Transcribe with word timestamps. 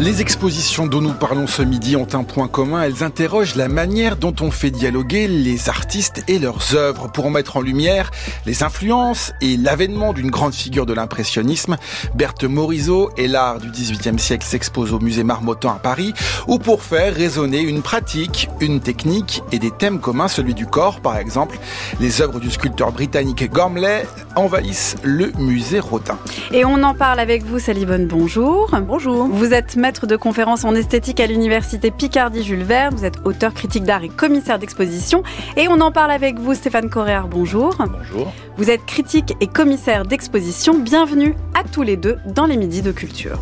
Les 0.00 0.20
expositions 0.20 0.86
dont 0.86 1.00
nous 1.00 1.12
parlons 1.12 1.46
ce 1.46 1.62
midi 1.62 1.94
ont 1.96 2.08
un 2.14 2.24
point 2.24 2.48
commun, 2.48 2.82
elles 2.82 3.04
interrogent 3.04 3.54
la 3.54 3.68
manière 3.68 4.16
dont 4.16 4.34
on 4.40 4.50
fait 4.50 4.70
dialoguer 4.70 5.28
les 5.28 5.68
artistes 5.68 6.24
et 6.26 6.38
leurs 6.40 6.74
œuvres 6.74 7.08
pour 7.08 7.30
mettre 7.30 7.58
en 7.58 7.60
lumière 7.60 8.10
les 8.44 8.64
influences 8.64 9.32
et 9.40 9.56
l'avènement 9.56 10.12
d'une 10.12 10.30
grande 10.30 10.54
figure 10.54 10.86
de 10.86 10.92
l'impressionnisme. 10.92 11.76
Berthe 12.14 12.44
Morisot 12.44 13.10
et 13.16 13.28
l'art 13.28 13.60
du 13.60 13.70
XVIIIe 13.70 14.18
siècle 14.18 14.44
s'exposent 14.44 14.92
au 14.92 14.98
musée 14.98 15.22
Marmottan 15.22 15.70
à 15.70 15.78
Paris, 15.78 16.14
ou 16.48 16.58
pour 16.58 16.82
faire 16.82 17.14
résonner 17.14 17.60
une 17.60 17.82
pratique, 17.82 18.48
une 18.60 18.80
technique 18.80 19.42
et 19.52 19.58
des 19.58 19.70
thèmes 19.70 20.00
communs, 20.00 20.28
celui 20.28 20.54
du 20.54 20.66
corps 20.66 21.00
par 21.00 21.16
exemple. 21.16 21.58
Les 22.00 22.22
œuvres 22.22 22.40
du 22.40 22.50
sculpteur 22.50 22.90
britannique 22.90 23.50
Gormley 23.52 24.06
envahissent 24.34 24.96
le 25.04 25.30
musée 25.38 25.80
Rodin. 25.80 26.18
Et 26.50 26.64
on 26.64 26.82
en 26.82 26.94
parle 26.94 27.20
avec 27.20 27.44
vous, 27.44 27.58
Sally 27.58 27.86
Bonne, 27.86 28.06
bonjour. 28.06 28.70
Bonjour. 28.86 29.28
Vous 29.28 29.52
êtes 29.52 29.76
maître 29.82 30.06
de 30.06 30.14
conférence 30.14 30.64
en 30.64 30.76
esthétique 30.76 31.18
à 31.18 31.26
l'université 31.26 31.90
Picardie 31.90 32.44
Jules 32.44 32.62
Verne. 32.62 32.94
Vous 32.94 33.04
êtes 33.04 33.18
auteur, 33.24 33.52
critique 33.52 33.82
d'art 33.82 34.04
et 34.04 34.08
commissaire 34.08 34.60
d'exposition. 34.60 35.24
Et 35.56 35.66
on 35.66 35.80
en 35.80 35.90
parle 35.90 36.12
avec 36.12 36.38
vous, 36.38 36.54
Stéphane 36.54 36.88
Corréard. 36.88 37.26
Bonjour. 37.26 37.74
Bonjour. 37.76 38.32
Vous 38.56 38.70
êtes 38.70 38.86
critique 38.86 39.34
et 39.40 39.48
commissaire 39.48 40.06
d'exposition. 40.06 40.78
Bienvenue 40.78 41.34
à 41.54 41.64
tous 41.64 41.82
les 41.82 41.96
deux 41.96 42.16
dans 42.26 42.46
les 42.46 42.56
Midis 42.56 42.82
de 42.82 42.92
Culture. 42.92 43.40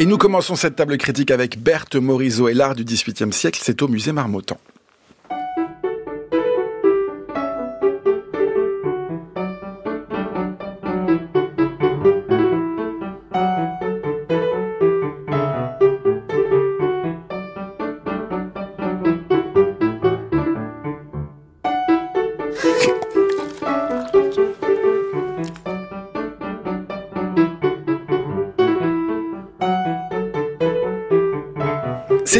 Et 0.00 0.06
nous 0.06 0.18
commençons 0.18 0.56
cette 0.56 0.74
table 0.74 0.98
critique 0.98 1.30
avec 1.30 1.62
Berthe 1.62 1.94
Morisot 1.94 2.48
et 2.48 2.54
l'art 2.54 2.74
du 2.74 2.82
XVIIIe 2.84 3.32
siècle. 3.32 3.60
C'est 3.62 3.82
au 3.82 3.88
musée 3.88 4.10
Marmottan. 4.10 4.56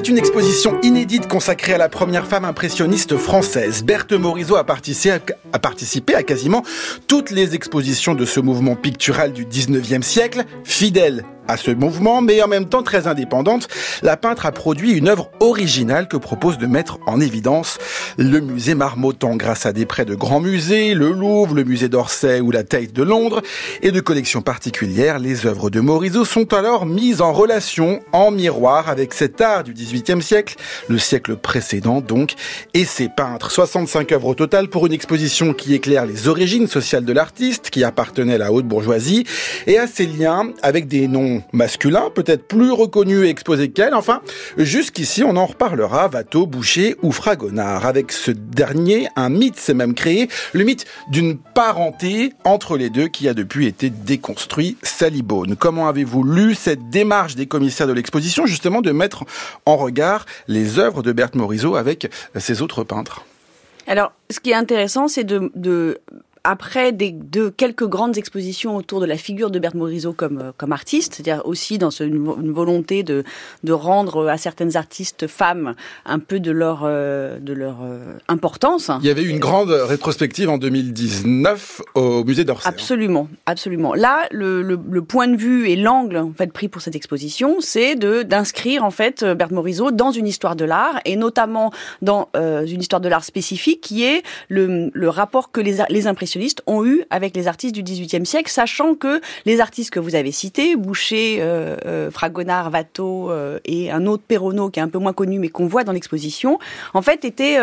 C'est 0.00 0.08
une 0.08 0.16
exposition 0.16 0.80
inédite 0.80 1.28
consacrée 1.28 1.74
à 1.74 1.76
la 1.76 1.90
première 1.90 2.26
femme 2.26 2.46
impressionniste 2.46 3.18
française. 3.18 3.84
Berthe 3.84 4.14
Morisot 4.14 4.56
a 4.56 4.64
participé, 4.64 6.14
à, 6.14 6.22
quasiment 6.22 6.62
toutes 7.06 7.30
les 7.30 7.54
expositions 7.54 8.14
de 8.14 8.24
ce 8.24 8.40
mouvement 8.40 8.76
pictural 8.76 9.34
du 9.34 9.44
19e 9.44 10.00
siècle, 10.00 10.46
fidèle 10.64 11.26
à 11.50 11.56
ce 11.56 11.70
mouvement, 11.72 12.22
mais 12.22 12.42
en 12.42 12.48
même 12.48 12.66
temps 12.66 12.82
très 12.82 13.06
indépendante, 13.06 13.68
la 14.02 14.16
peintre 14.16 14.46
a 14.46 14.52
produit 14.52 14.92
une 14.92 15.08
œuvre 15.08 15.30
originale 15.40 16.06
que 16.06 16.16
propose 16.16 16.58
de 16.58 16.66
mettre 16.66 16.98
en 17.06 17.20
évidence 17.20 17.78
le 18.18 18.40
musée 18.40 18.74
Marmottan 18.74 19.36
grâce 19.36 19.66
à 19.66 19.72
des 19.72 19.84
prêts 19.84 20.04
de 20.04 20.14
grands 20.14 20.40
musées, 20.40 20.94
le 20.94 21.10
Louvre, 21.10 21.54
le 21.54 21.64
musée 21.64 21.88
d'Orsay 21.88 22.40
ou 22.40 22.50
la 22.50 22.62
Tate 22.62 22.92
de 22.92 23.02
Londres, 23.02 23.42
et 23.82 23.90
de 23.90 24.00
collections 24.00 24.42
particulières. 24.42 25.18
Les 25.18 25.46
œuvres 25.46 25.70
de 25.70 25.80
Morisot 25.80 26.24
sont 26.24 26.54
alors 26.54 26.86
mises 26.86 27.20
en 27.20 27.32
relation, 27.32 28.00
en 28.12 28.30
miroir 28.30 28.88
avec 28.88 29.12
cet 29.12 29.40
art 29.40 29.64
du 29.64 29.72
XVIIIe 29.72 30.22
siècle, 30.22 30.54
le 30.88 30.98
siècle 30.98 31.36
précédent 31.36 32.00
donc, 32.00 32.34
et 32.74 32.84
ses 32.84 33.08
peintres. 33.08 33.50
65 33.50 34.12
œuvres 34.12 34.28
au 34.28 34.34
total 34.34 34.68
pour 34.68 34.86
une 34.86 34.92
exposition 34.92 35.52
qui 35.52 35.74
éclaire 35.74 36.06
les 36.06 36.28
origines 36.28 36.68
sociales 36.68 37.04
de 37.04 37.12
l'artiste, 37.12 37.70
qui 37.70 37.82
appartenait 37.82 38.34
à 38.34 38.38
la 38.38 38.52
haute 38.52 38.66
bourgeoisie, 38.66 39.26
et 39.66 39.78
à 39.78 39.86
ses 39.86 40.06
liens 40.06 40.52
avec 40.62 40.86
des 40.86 41.08
noms 41.08 41.39
masculin, 41.52 42.10
peut-être 42.14 42.46
plus 42.46 42.70
reconnu 42.70 43.24
et 43.24 43.28
exposé 43.28 43.70
qu'elle. 43.70 43.94
Enfin, 43.94 44.20
jusqu'ici, 44.56 45.22
on 45.24 45.36
en 45.36 45.46
reparlera, 45.46 46.08
Watteau, 46.12 46.46
Boucher 46.46 46.96
ou 47.02 47.12
Fragonard. 47.12 47.86
Avec 47.86 48.12
ce 48.12 48.30
dernier, 48.30 49.08
un 49.16 49.28
mythe 49.28 49.56
s'est 49.56 49.74
même 49.74 49.94
créé, 49.94 50.28
le 50.52 50.64
mythe 50.64 50.86
d'une 51.10 51.38
parenté 51.38 52.32
entre 52.44 52.76
les 52.76 52.90
deux 52.90 53.08
qui 53.08 53.28
a 53.28 53.34
depuis 53.34 53.66
été 53.66 53.90
déconstruit. 53.90 54.76
Salibone, 54.82 55.56
comment 55.56 55.88
avez-vous 55.88 56.24
lu 56.24 56.54
cette 56.54 56.90
démarche 56.90 57.34
des 57.34 57.46
commissaires 57.46 57.86
de 57.86 57.92
l'exposition, 57.92 58.46
justement, 58.46 58.82
de 58.82 58.92
mettre 58.92 59.24
en 59.66 59.76
regard 59.76 60.26
les 60.48 60.78
œuvres 60.78 61.02
de 61.02 61.12
Berthe 61.12 61.34
Morisot 61.34 61.76
avec 61.76 62.10
ses 62.36 62.62
autres 62.62 62.84
peintres? 62.84 63.24
Alors, 63.86 64.12
ce 64.30 64.40
qui 64.40 64.50
est 64.50 64.54
intéressant, 64.54 65.08
c'est 65.08 65.24
de, 65.24 65.50
de 65.54 66.00
après 66.44 66.92
des, 66.92 67.12
de 67.12 67.48
quelques 67.48 67.86
grandes 67.86 68.16
expositions 68.16 68.76
autour 68.76 69.00
de 69.00 69.06
la 69.06 69.16
figure 69.16 69.50
de 69.50 69.58
Berthe 69.58 69.74
Morisot 69.74 70.12
comme, 70.12 70.38
euh, 70.38 70.52
comme 70.56 70.72
artiste, 70.72 71.14
c'est-à-dire 71.14 71.42
aussi 71.44 71.78
dans 71.78 71.90
ce, 71.90 72.04
une, 72.04 72.52
volonté 72.52 73.02
de, 73.02 73.24
de 73.64 73.72
rendre 73.72 74.28
à 74.28 74.38
certaines 74.38 74.76
artistes 74.76 75.26
femmes 75.26 75.74
un 76.06 76.18
peu 76.18 76.40
de 76.40 76.50
leur, 76.50 76.82
euh, 76.84 77.38
de 77.38 77.52
leur 77.52 77.78
euh, 77.82 78.14
importance. 78.28 78.90
Il 79.00 79.06
y 79.06 79.10
avait 79.10 79.24
une 79.24 79.38
grande 79.38 79.70
rétrospective 79.70 80.48
en 80.48 80.58
2019 80.58 81.82
au 81.94 82.24
musée 82.24 82.44
d'Orsay. 82.44 82.68
Hein. 82.68 82.72
Absolument, 82.72 83.28
absolument. 83.46 83.94
Là, 83.94 84.26
le, 84.30 84.62
le, 84.62 84.78
le, 84.90 85.02
point 85.02 85.28
de 85.28 85.36
vue 85.36 85.68
et 85.68 85.76
l'angle 85.76 86.16
en 86.16 86.32
fait 86.36 86.52
pris 86.52 86.68
pour 86.68 86.82
cette 86.82 86.94
exposition, 86.94 87.56
c'est 87.60 87.96
de 87.96 88.22
d'inscrire 88.22 88.84
en 88.84 88.90
fait 88.90 89.24
Berthe 89.24 89.52
Morisot 89.52 89.90
dans 89.90 90.10
une 90.10 90.26
histoire 90.26 90.56
de 90.56 90.64
l'art 90.64 91.00
et 91.04 91.16
notamment 91.16 91.72
dans 92.02 92.28
euh, 92.36 92.64
une 92.64 92.80
histoire 92.80 93.00
de 93.00 93.08
l'art 93.08 93.24
spécifique 93.24 93.80
qui 93.80 94.04
est 94.04 94.22
le, 94.48 94.90
le 94.92 95.08
rapport 95.08 95.50
que 95.50 95.60
les, 95.60 95.78
les 95.88 96.06
impressions 96.06 96.29
ont 96.66 96.84
eu 96.84 97.04
avec 97.10 97.36
les 97.36 97.48
artistes 97.48 97.74
du 97.74 97.82
XVIIIe 97.82 98.26
siècle, 98.26 98.50
sachant 98.50 98.94
que 98.94 99.20
les 99.44 99.60
artistes 99.60 99.90
que 99.90 100.00
vous 100.00 100.14
avez 100.14 100.32
cités, 100.32 100.76
Boucher, 100.76 101.38
euh, 101.40 101.76
euh, 101.86 102.10
Fragonard, 102.10 102.70
Watteau 102.72 103.30
euh, 103.30 103.58
et 103.64 103.90
un 103.90 104.06
autre 104.06 104.22
Perronneau 104.26 104.70
qui 104.70 104.80
est 104.80 104.82
un 104.82 104.88
peu 104.88 104.98
moins 104.98 105.12
connu 105.12 105.38
mais 105.38 105.48
qu'on 105.48 105.66
voit 105.66 105.84
dans 105.84 105.92
l'exposition, 105.92 106.58
en 106.94 107.02
fait 107.02 107.24
étaient 107.24 107.58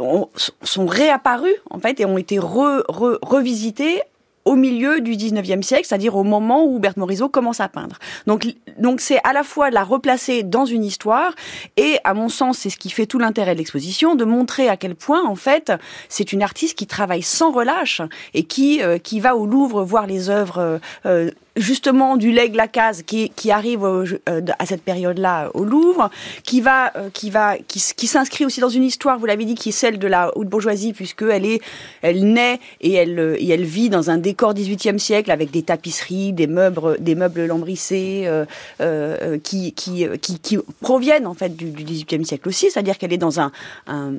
sont 0.00 0.86
réapparus 0.86 1.56
en 1.70 1.78
fait 1.78 2.00
et 2.00 2.04
ont 2.04 2.18
été 2.18 2.38
re, 2.38 2.82
re, 2.88 3.18
revisités 3.22 4.02
au 4.46 4.54
milieu 4.54 5.00
du 5.00 5.12
19e 5.12 5.60
siècle, 5.62 5.84
c'est-à-dire 5.86 6.16
au 6.16 6.24
moment 6.24 6.64
où 6.64 6.78
Berthe 6.78 6.96
Morisot 6.96 7.28
commence 7.28 7.60
à 7.60 7.68
peindre. 7.68 7.98
Donc, 8.26 8.46
donc 8.78 9.00
c'est 9.00 9.20
à 9.24 9.32
la 9.32 9.42
fois 9.42 9.70
la 9.70 9.84
replacer 9.84 10.44
dans 10.44 10.64
une 10.64 10.84
histoire 10.84 11.34
et, 11.76 11.98
à 12.04 12.14
mon 12.14 12.28
sens, 12.28 12.58
c'est 12.58 12.70
ce 12.70 12.78
qui 12.78 12.88
fait 12.88 13.06
tout 13.06 13.18
l'intérêt 13.18 13.54
de 13.54 13.58
l'exposition, 13.58 14.14
de 14.14 14.24
montrer 14.24 14.68
à 14.68 14.76
quel 14.76 14.94
point, 14.94 15.24
en 15.24 15.34
fait, 15.34 15.72
c'est 16.08 16.32
une 16.32 16.42
artiste 16.42 16.78
qui 16.78 16.86
travaille 16.86 17.22
sans 17.22 17.50
relâche 17.50 18.00
et 18.32 18.44
qui 18.44 18.82
euh, 18.82 18.98
qui 18.98 19.20
va 19.20 19.36
au 19.36 19.46
Louvre 19.46 19.82
voir 19.82 20.06
les 20.06 20.30
œuvres 20.30 20.80
euh, 21.06 21.30
justement 21.56 22.16
du 22.16 22.30
Leg 22.30 22.54
Lacazes 22.54 23.02
qui, 23.02 23.30
qui 23.30 23.50
arrive 23.50 23.82
au, 23.82 24.04
euh, 24.28 24.40
à 24.58 24.66
cette 24.66 24.82
période-là 24.82 25.50
au 25.54 25.64
Louvre, 25.64 26.10
qui 26.44 26.60
va, 26.60 26.92
euh, 26.96 27.08
qui 27.12 27.30
va, 27.30 27.56
qui, 27.58 28.06
s'inscrit 28.06 28.44
aussi 28.44 28.60
dans 28.60 28.68
une 28.68 28.84
histoire, 28.84 29.18
vous 29.18 29.26
l'avez 29.26 29.44
dit, 29.44 29.54
qui 29.54 29.70
est 29.70 29.72
celle 29.72 29.98
de 29.98 30.06
la 30.06 30.36
haute 30.36 30.48
bourgeoisie, 30.48 30.92
puisque 30.92 31.22
elle 31.22 31.46
est, 31.46 31.60
elle 32.02 32.32
naît 32.32 32.60
et 32.80 32.92
elle, 32.92 33.18
euh, 33.18 33.36
et 33.38 33.48
elle 33.48 33.64
vit 33.64 33.88
dans 33.88 34.10
un 34.10 34.18
décor 34.18 34.54
18e 34.54 34.98
siècle 34.98 35.30
avec 35.30 35.50
des 35.50 35.62
tapisseries, 35.62 36.32
des 36.32 36.46
meubles, 36.46 36.96
des 37.00 37.14
meubles 37.14 37.46
lambrissés, 37.46 38.24
euh, 38.26 38.44
euh, 38.80 39.38
qui, 39.38 39.72
qui, 39.72 40.06
qui, 40.20 40.38
qui, 40.38 40.58
proviennent 40.80 41.26
en 41.26 41.34
fait 41.34 41.56
du, 41.56 41.70
du 41.70 41.84
18e 41.84 42.24
siècle 42.24 42.48
aussi, 42.48 42.70
c'est-à-dire 42.70 42.98
qu'elle 42.98 43.12
est 43.12 43.18
dans 43.18 43.40
un, 43.40 43.50
un, 43.86 44.12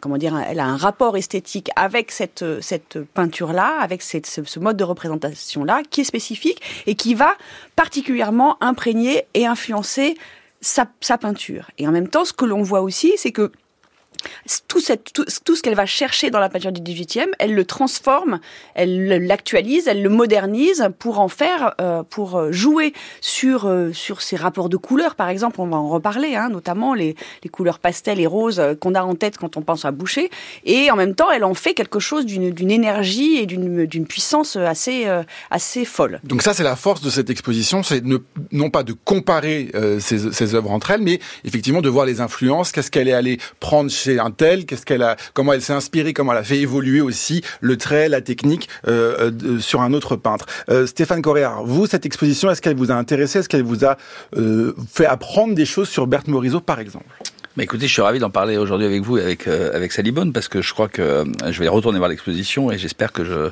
comment 0.00 0.16
dire, 0.16 0.36
elle 0.48 0.60
a 0.60 0.66
un 0.66 0.76
rapport 0.76 1.16
esthétique 1.16 1.70
avec 1.76 2.10
cette, 2.10 2.44
cette 2.60 2.98
peinture-là, 3.14 3.78
avec 3.80 4.02
cette, 4.02 4.26
ce, 4.26 4.42
ce 4.44 4.58
mode 4.58 4.76
de 4.76 4.84
représentation-là, 4.84 5.82
qui 5.90 6.02
est 6.02 6.04
spécifique 6.04 6.55
et 6.86 6.94
qui 6.94 7.14
va 7.14 7.34
particulièrement 7.74 8.56
imprégner 8.62 9.24
et 9.34 9.46
influencer 9.46 10.16
sa, 10.60 10.86
peinture. 11.18 11.70
Et 11.78 11.86
en 11.86 11.92
même 11.92 12.08
temps, 12.08 12.24
ce 12.24 12.32
que 12.32 12.44
l'on 12.44 12.62
voit 12.62 12.80
aussi, 12.80 13.12
c'est 13.16 13.32
que 13.32 13.52
tout, 14.68 14.80
ce 14.80 15.62
qu'elle 15.62 15.74
va 15.74 15.86
chercher 15.86 16.30
dans 16.30 16.40
la 16.40 16.48
peinture 16.48 16.72
du 16.72 16.80
18e, 16.80 17.26
elle 17.38 17.54
le 17.54 17.64
transforme, 17.64 18.40
elle 18.74 19.26
l'actualise, 19.26 19.88
elle 19.88 20.02
le 20.02 20.08
modernise 20.08 20.88
pour 20.98 21.20
en 21.20 21.28
faire, 21.28 21.74
euh, 21.80 22.02
pour 22.02 22.52
jouer 22.52 22.92
sur 23.20 23.66
euh, 23.66 23.92
sur 23.92 24.22
ces 24.22 24.36
rapports 24.36 24.68
de 24.68 24.76
couleurs, 24.76 25.14
par 25.14 25.28
exemple, 25.28 25.60
on 25.60 25.66
va 25.66 25.76
en 25.76 25.88
reparler, 25.88 26.34
hein, 26.34 26.48
notamment 26.48 26.94
les, 26.94 27.16
les 27.42 27.48
couleurs 27.48 27.78
pastel 27.78 28.20
et 28.20 28.26
roses 28.26 28.62
qu'on 28.80 28.94
a 28.94 29.02
en 29.02 29.14
tête 29.14 29.38
quand 29.38 29.56
on 29.56 29.62
pense 29.62 29.84
à 29.84 29.90
Boucher, 29.90 30.30
et 30.64 30.90
en 30.90 30.96
même 30.96 31.14
temps, 31.14 31.30
elle 31.30 31.44
en 31.44 31.54
fait 31.54 31.74
quelque 31.74 32.00
chose 32.00 32.26
d'une 32.26 32.70
énergie 32.70 33.36
et 33.36 33.46
d'une 33.46 34.06
puissance 34.06 34.56
assez 34.56 35.06
euh, 35.06 35.22
assez 35.50 35.84
folle. 35.84 36.20
Donc 36.24 36.42
ça, 36.42 36.54
c'est 36.54 36.62
la 36.62 36.76
force 36.76 37.00
de 37.00 37.10
cette 37.10 37.30
exposition, 37.30 37.82
c'est 37.82 38.02
non 38.52 38.70
pas 38.70 38.82
de 38.82 38.92
comparer 38.92 39.70
euh, 39.74 40.00
ces, 40.00 40.32
ces 40.32 40.54
œuvres 40.54 40.70
entre 40.70 40.90
elles, 40.90 41.02
mais 41.02 41.20
effectivement 41.44 41.82
de 41.82 41.88
voir 41.88 42.06
les 42.06 42.20
influences, 42.20 42.72
qu'est-ce 42.72 42.90
qu'elle 42.90 43.08
est 43.08 43.12
allée 43.12 43.38
prendre 43.60 43.90
chez 43.90 44.15
un 44.18 44.30
tel, 44.30 44.66
qu'est-ce 44.66 44.86
qu'elle 44.86 45.02
a, 45.02 45.16
comment 45.34 45.52
elle 45.52 45.62
s'est 45.62 45.72
inspirée, 45.72 46.12
comment 46.12 46.32
elle 46.32 46.38
a 46.38 46.44
fait 46.44 46.58
évoluer 46.58 47.00
aussi 47.00 47.42
le 47.60 47.76
trait, 47.76 48.08
la 48.08 48.20
technique 48.20 48.68
euh, 48.86 49.30
euh, 49.44 49.58
sur 49.60 49.80
un 49.82 49.92
autre 49.92 50.16
peintre. 50.16 50.46
Euh, 50.68 50.86
Stéphane 50.86 51.22
Correa, 51.22 51.58
vous, 51.64 51.86
cette 51.86 52.06
exposition, 52.06 52.50
est-ce 52.50 52.62
qu'elle 52.62 52.76
vous 52.76 52.90
a 52.90 52.94
intéressé, 52.94 53.40
est-ce 53.40 53.48
qu'elle 53.48 53.62
vous 53.62 53.84
a 53.84 53.96
fait 54.92 55.06
apprendre 55.06 55.54
des 55.54 55.66
choses 55.66 55.88
sur 55.88 56.06
Berthe 56.06 56.28
Morisot, 56.28 56.60
par 56.60 56.80
exemple? 56.80 57.06
Bah 57.56 57.62
écoutez, 57.62 57.86
je 57.86 57.92
suis 57.94 58.02
ravi 58.02 58.18
d'en 58.18 58.28
parler 58.28 58.58
aujourd'hui 58.58 58.86
avec 58.86 59.00
vous 59.00 59.16
et 59.16 59.22
avec 59.22 59.48
euh, 59.48 59.74
avec 59.74 59.90
Sally 59.90 60.10
Bonne 60.10 60.34
parce 60.34 60.46
que 60.46 60.60
je 60.60 60.74
crois 60.74 60.88
que 60.88 61.00
euh, 61.00 61.24
je 61.48 61.58
vais 61.58 61.68
retourner 61.68 61.96
voir 61.96 62.10
l'exposition 62.10 62.70
et 62.70 62.76
j'espère 62.76 63.12
que 63.12 63.50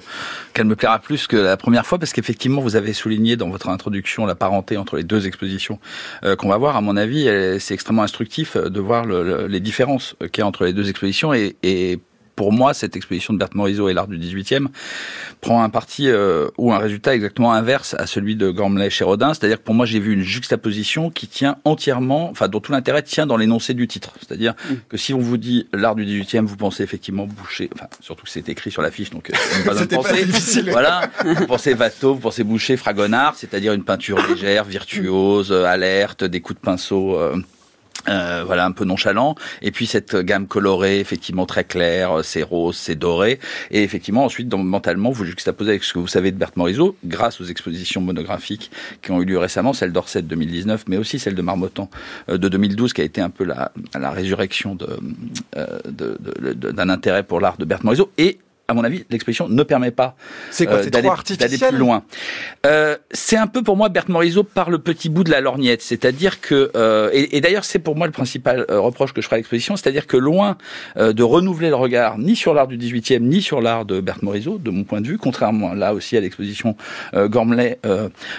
qu'elle 0.52 0.66
me 0.66 0.76
plaira 0.76 0.98
plus 0.98 1.26
que 1.26 1.38
la 1.38 1.56
première 1.56 1.86
fois 1.86 1.98
parce 1.98 2.12
qu'effectivement 2.12 2.60
vous 2.60 2.76
avez 2.76 2.92
souligné 2.92 3.36
dans 3.36 3.48
votre 3.48 3.70
introduction 3.70 4.26
la 4.26 4.34
parenté 4.34 4.76
entre 4.76 4.98
les 4.98 5.04
deux 5.04 5.26
expositions 5.26 5.78
euh, 6.22 6.36
qu'on 6.36 6.50
va 6.50 6.58
voir. 6.58 6.76
À 6.76 6.82
mon 6.82 6.98
avis, 6.98 7.30
c'est 7.60 7.72
extrêmement 7.72 8.02
instructif 8.02 8.58
de 8.58 8.80
voir 8.80 9.06
le, 9.06 9.46
les 9.46 9.60
différences 9.60 10.16
qu'il 10.32 10.40
y 10.40 10.42
a 10.42 10.46
entre 10.46 10.66
les 10.66 10.74
deux 10.74 10.90
expositions 10.90 11.32
et 11.32 11.98
pour 12.36 12.52
moi, 12.52 12.74
cette 12.74 12.96
exposition 12.96 13.32
de 13.32 13.38
Berthe 13.38 13.54
Morisot 13.54 13.88
et 13.88 13.94
l'art 13.94 14.08
du 14.08 14.18
18e 14.18 14.66
prend 15.40 15.62
un 15.62 15.70
parti 15.70 16.08
euh, 16.08 16.48
ou 16.58 16.72
un 16.72 16.78
résultat 16.78 17.14
exactement 17.14 17.52
inverse 17.52 17.94
à 17.98 18.06
celui 18.06 18.36
de 18.36 18.50
Gormley 18.50 18.90
chez 18.90 19.04
Rodin. 19.04 19.34
C'est-à-dire 19.34 19.58
que 19.58 19.62
pour 19.62 19.74
moi, 19.74 19.86
j'ai 19.86 20.00
vu 20.00 20.12
une 20.12 20.22
juxtaposition 20.22 21.10
qui 21.10 21.26
tient 21.26 21.56
entièrement, 21.64 22.30
enfin, 22.30 22.48
dont 22.48 22.60
tout 22.60 22.72
l'intérêt 22.72 23.02
tient 23.02 23.26
dans 23.26 23.36
l'énoncé 23.36 23.74
du 23.74 23.86
titre. 23.86 24.14
C'est-à-dire 24.18 24.54
mm. 24.68 24.74
que 24.88 24.96
si 24.96 25.14
on 25.14 25.18
vous 25.18 25.36
dit 25.36 25.68
l'art 25.72 25.94
du 25.94 26.04
18e, 26.04 26.44
vous 26.44 26.56
pensez 26.56 26.82
effectivement 26.82 27.26
Boucher, 27.26 27.70
enfin, 27.74 27.86
surtout 28.00 28.24
que 28.24 28.30
c'est 28.30 28.48
écrit 28.48 28.70
sur 28.70 28.82
l'affiche, 28.82 29.10
donc 29.10 29.30
euh, 29.30 29.64
pas 29.64 29.86
penser. 29.96 30.62
voilà. 30.70 31.10
vous 31.24 31.46
pensez 31.46 31.74
Watteau, 31.74 32.14
vous 32.14 32.20
pensez 32.20 32.44
Boucher, 32.44 32.76
Fragonard, 32.76 33.34
c'est-à-dire 33.36 33.72
une 33.72 33.84
peinture 33.84 34.18
légère, 34.28 34.64
virtuose, 34.74 35.52
alerte, 35.52 36.24
des 36.24 36.40
coups 36.40 36.58
de 36.60 36.64
pinceau. 36.64 37.18
Euh, 37.18 37.36
euh, 38.08 38.42
voilà 38.44 38.66
un 38.66 38.72
peu 38.72 38.84
nonchalant. 38.84 39.34
Et 39.62 39.70
puis 39.70 39.86
cette 39.86 40.16
gamme 40.16 40.46
colorée 40.46 41.00
effectivement 41.00 41.46
très 41.46 41.64
claire 41.64 42.18
euh, 42.18 42.22
c'est 42.22 42.42
rose 42.42 42.76
c'est 42.76 42.96
doré. 42.96 43.38
Et 43.70 43.82
effectivement 43.82 44.24
ensuite 44.24 44.52
mentalement 44.52 45.10
vous 45.10 45.24
juxtaposez 45.24 45.70
avec 45.70 45.84
ce 45.84 45.94
que 45.94 45.98
vous 45.98 46.06
savez 46.06 46.30
de 46.30 46.36
Berthe 46.36 46.56
Morisot 46.56 46.96
grâce 47.04 47.40
aux 47.40 47.44
expositions 47.44 48.00
monographiques 48.00 48.70
qui 49.02 49.10
ont 49.10 49.22
eu 49.22 49.24
lieu 49.24 49.38
récemment 49.38 49.72
celle 49.72 49.92
d'Orsay 49.92 50.22
de 50.22 50.28
2019 50.28 50.84
mais 50.88 50.96
aussi 50.96 51.18
celle 51.18 51.34
de 51.34 51.42
Marmottan 51.42 51.88
euh, 52.28 52.36
de 52.36 52.48
2012 52.48 52.92
qui 52.92 53.00
a 53.00 53.04
été 53.04 53.20
un 53.20 53.30
peu 53.30 53.44
la, 53.44 53.72
la 53.98 54.10
résurrection 54.10 54.74
de, 54.74 54.98
d'un 56.72 56.88
intérêt 56.88 57.22
pour 57.22 57.40
l'art 57.40 57.56
de 57.56 57.64
Berthe 57.64 57.84
Morisot. 57.84 58.10
Et 58.18 58.38
à 58.66 58.72
mon 58.72 58.82
avis, 58.82 59.04
l'exposition 59.10 59.48
ne 59.48 59.62
permet 59.62 59.90
pas 59.90 60.16
euh, 60.60 60.86
d'aller 60.86 61.58
plus 61.58 61.76
loin. 61.76 62.02
Euh, 62.64 62.96
c'est 63.10 63.36
un 63.36 63.46
peu 63.46 63.62
pour 63.62 63.76
moi 63.76 63.90
Berthe 63.90 64.08
Morisot 64.08 64.42
par 64.42 64.70
le 64.70 64.78
petit 64.78 65.10
bout 65.10 65.22
de 65.22 65.30
la 65.30 65.42
lorgnette, 65.42 65.82
c'est-à-dire 65.82 66.40
que 66.40 66.70
euh, 66.74 67.10
et, 67.12 67.40
d'ailleurs 67.42 67.64
c'est 67.64 67.78
pour 67.78 67.94
moi 67.94 68.06
le 68.06 68.12
principal 68.12 68.64
euh, 68.70 68.80
reproche 68.80 69.12
que 69.12 69.20
je 69.20 69.26
ferai 69.26 69.36
à 69.36 69.38
l'exposition, 69.38 69.76
c'est-à-dire 69.76 70.06
que 70.06 70.16
loin 70.16 70.56
euh, 70.96 71.12
de 71.12 71.22
renouveler 71.22 71.68
le 71.68 71.74
regard 71.74 72.16
ni 72.16 72.36
sur 72.36 72.54
l'art 72.54 72.66
du 72.66 72.78
18e 72.78 73.20
ni 73.20 73.42
sur 73.42 73.60
l'art 73.60 73.84
de 73.84 74.00
Berthe 74.00 74.22
Morisot, 74.22 74.56
de 74.56 74.70
mon 74.70 74.84
point 74.84 75.02
de 75.02 75.08
vue, 75.08 75.18
contrairement 75.18 75.74
là 75.74 75.92
aussi 75.92 76.16
à 76.16 76.20
l'exposition 76.20 76.76
Gormley 77.14 77.78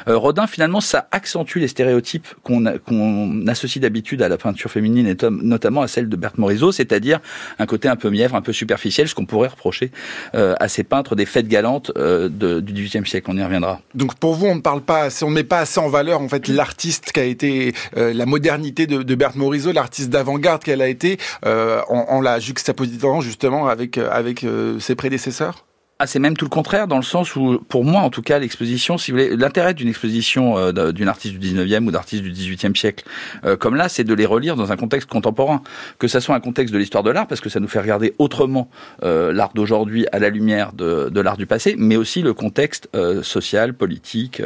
Rodin, 0.07 0.47
finalement 0.47 0.81
ça 0.81 1.07
accentue 1.11 1.59
les 1.59 1.67
stéréotypes 1.67 2.27
qu'on 2.43 2.65
qu'on 2.85 3.45
associe 3.47 3.81
d'habitude 3.81 4.21
à 4.21 4.29
la 4.29 4.37
peinture 4.37 4.71
féminine 4.71 5.07
et 5.07 5.15
notamment 5.29 5.81
à 5.81 5.87
celle 5.87 6.09
de 6.09 6.15
Berthe 6.15 6.37
Morisot, 6.37 6.71
c'est-à-dire 6.71 7.19
un 7.59 7.65
côté 7.65 7.87
un 7.87 7.95
peu 7.95 8.09
mièvre, 8.09 8.35
un 8.35 8.41
peu 8.41 8.53
superficiel, 8.53 9.07
ce 9.07 9.13
qu'on 9.13 9.25
pourrait 9.25 9.49
reprocher 9.49 9.91
euh, 10.33 10.55
à 10.59 10.67
ces 10.67 10.83
peintres 10.83 11.15
des 11.15 11.25
fêtes 11.25 11.47
galantes 11.47 11.91
euh, 11.97 12.29
du 12.29 12.73
XVIIIe 12.73 13.05
siècle. 13.05 13.29
On 13.29 13.37
y 13.37 13.43
reviendra. 13.43 13.81
Donc 13.93 14.15
pour 14.15 14.35
vous, 14.35 14.47
on 14.47 14.55
ne 14.55 14.61
parle 14.61 14.81
pas, 14.81 15.09
on 15.23 15.29
met 15.29 15.43
pas 15.43 15.59
assez 15.59 15.79
en 15.79 15.89
valeur 15.89 16.21
en 16.21 16.29
fait 16.29 16.47
l'artiste 16.47 17.11
qui 17.11 17.19
a 17.19 17.23
été 17.23 17.73
euh, 17.97 18.13
la 18.13 18.25
modernité 18.25 18.87
de, 18.87 19.03
de 19.03 19.15
Berthe 19.15 19.35
Morisot, 19.35 19.71
l'artiste 19.71 20.09
d'avant-garde 20.09 20.63
qu'elle 20.63 20.81
a 20.81 20.87
été, 20.87 21.17
en, 21.45 22.05
en, 22.09 22.21
la 22.21 22.39
juxtaposant 22.39 23.21
justement 23.21 23.67
avec 23.67 23.97
avec 23.97 24.45
ses 24.79 24.95
prédécesseurs? 24.95 25.65
Ah, 25.97 26.07
c'est 26.07 26.19
même 26.19 26.35
tout 26.35 26.43
le 26.43 26.49
contraire, 26.49 26.89
dans 26.89 26.97
le 26.97 27.03
sens 27.03 27.37
où, 27.37 27.57
pour 27.69 27.85
moi 27.85 28.01
en 28.01 28.09
tout 28.09 28.21
cas, 28.21 28.37
l'exposition, 28.37 28.97
si 28.97 29.11
vous 29.11 29.17
voulez, 29.17 29.37
l'intérêt 29.37 29.73
d'une 29.73 29.87
exposition 29.87 30.57
euh, 30.57 30.91
d'une 30.91 31.07
artiste 31.07 31.35
du 31.35 31.53
19e 31.53 31.85
ou 31.85 31.91
d'artiste 31.91 32.21
du 32.21 32.33
18e 32.33 32.75
siècle, 32.75 33.05
euh, 33.45 33.55
comme 33.55 33.75
là, 33.75 33.87
c'est 33.87 34.03
de 34.03 34.13
les 34.13 34.25
relire 34.25 34.57
dans 34.57 34.73
un 34.73 34.75
contexte 34.75 35.09
contemporain. 35.09 35.61
Que 35.97 36.09
ça 36.09 36.19
soit 36.19 36.35
un 36.35 36.41
contexte 36.41 36.73
de 36.73 36.79
l'histoire 36.79 37.01
de 37.01 37.11
l'art, 37.11 37.27
parce 37.27 37.39
que 37.39 37.47
ça 37.47 37.61
nous 37.61 37.69
fait 37.69 37.79
regarder 37.79 38.13
autrement 38.17 38.69
euh, 39.03 39.31
l'art 39.31 39.53
d'aujourd'hui 39.55 40.05
à 40.11 40.19
la 40.19 40.29
lumière 40.29 40.73
de, 40.73 41.07
de 41.09 41.21
l'art 41.21 41.37
du 41.37 41.45
passé, 41.45 41.75
mais 41.77 41.95
aussi 41.95 42.21
le 42.21 42.33
contexte 42.33 42.89
social, 43.21 43.73
politique, 43.73 44.41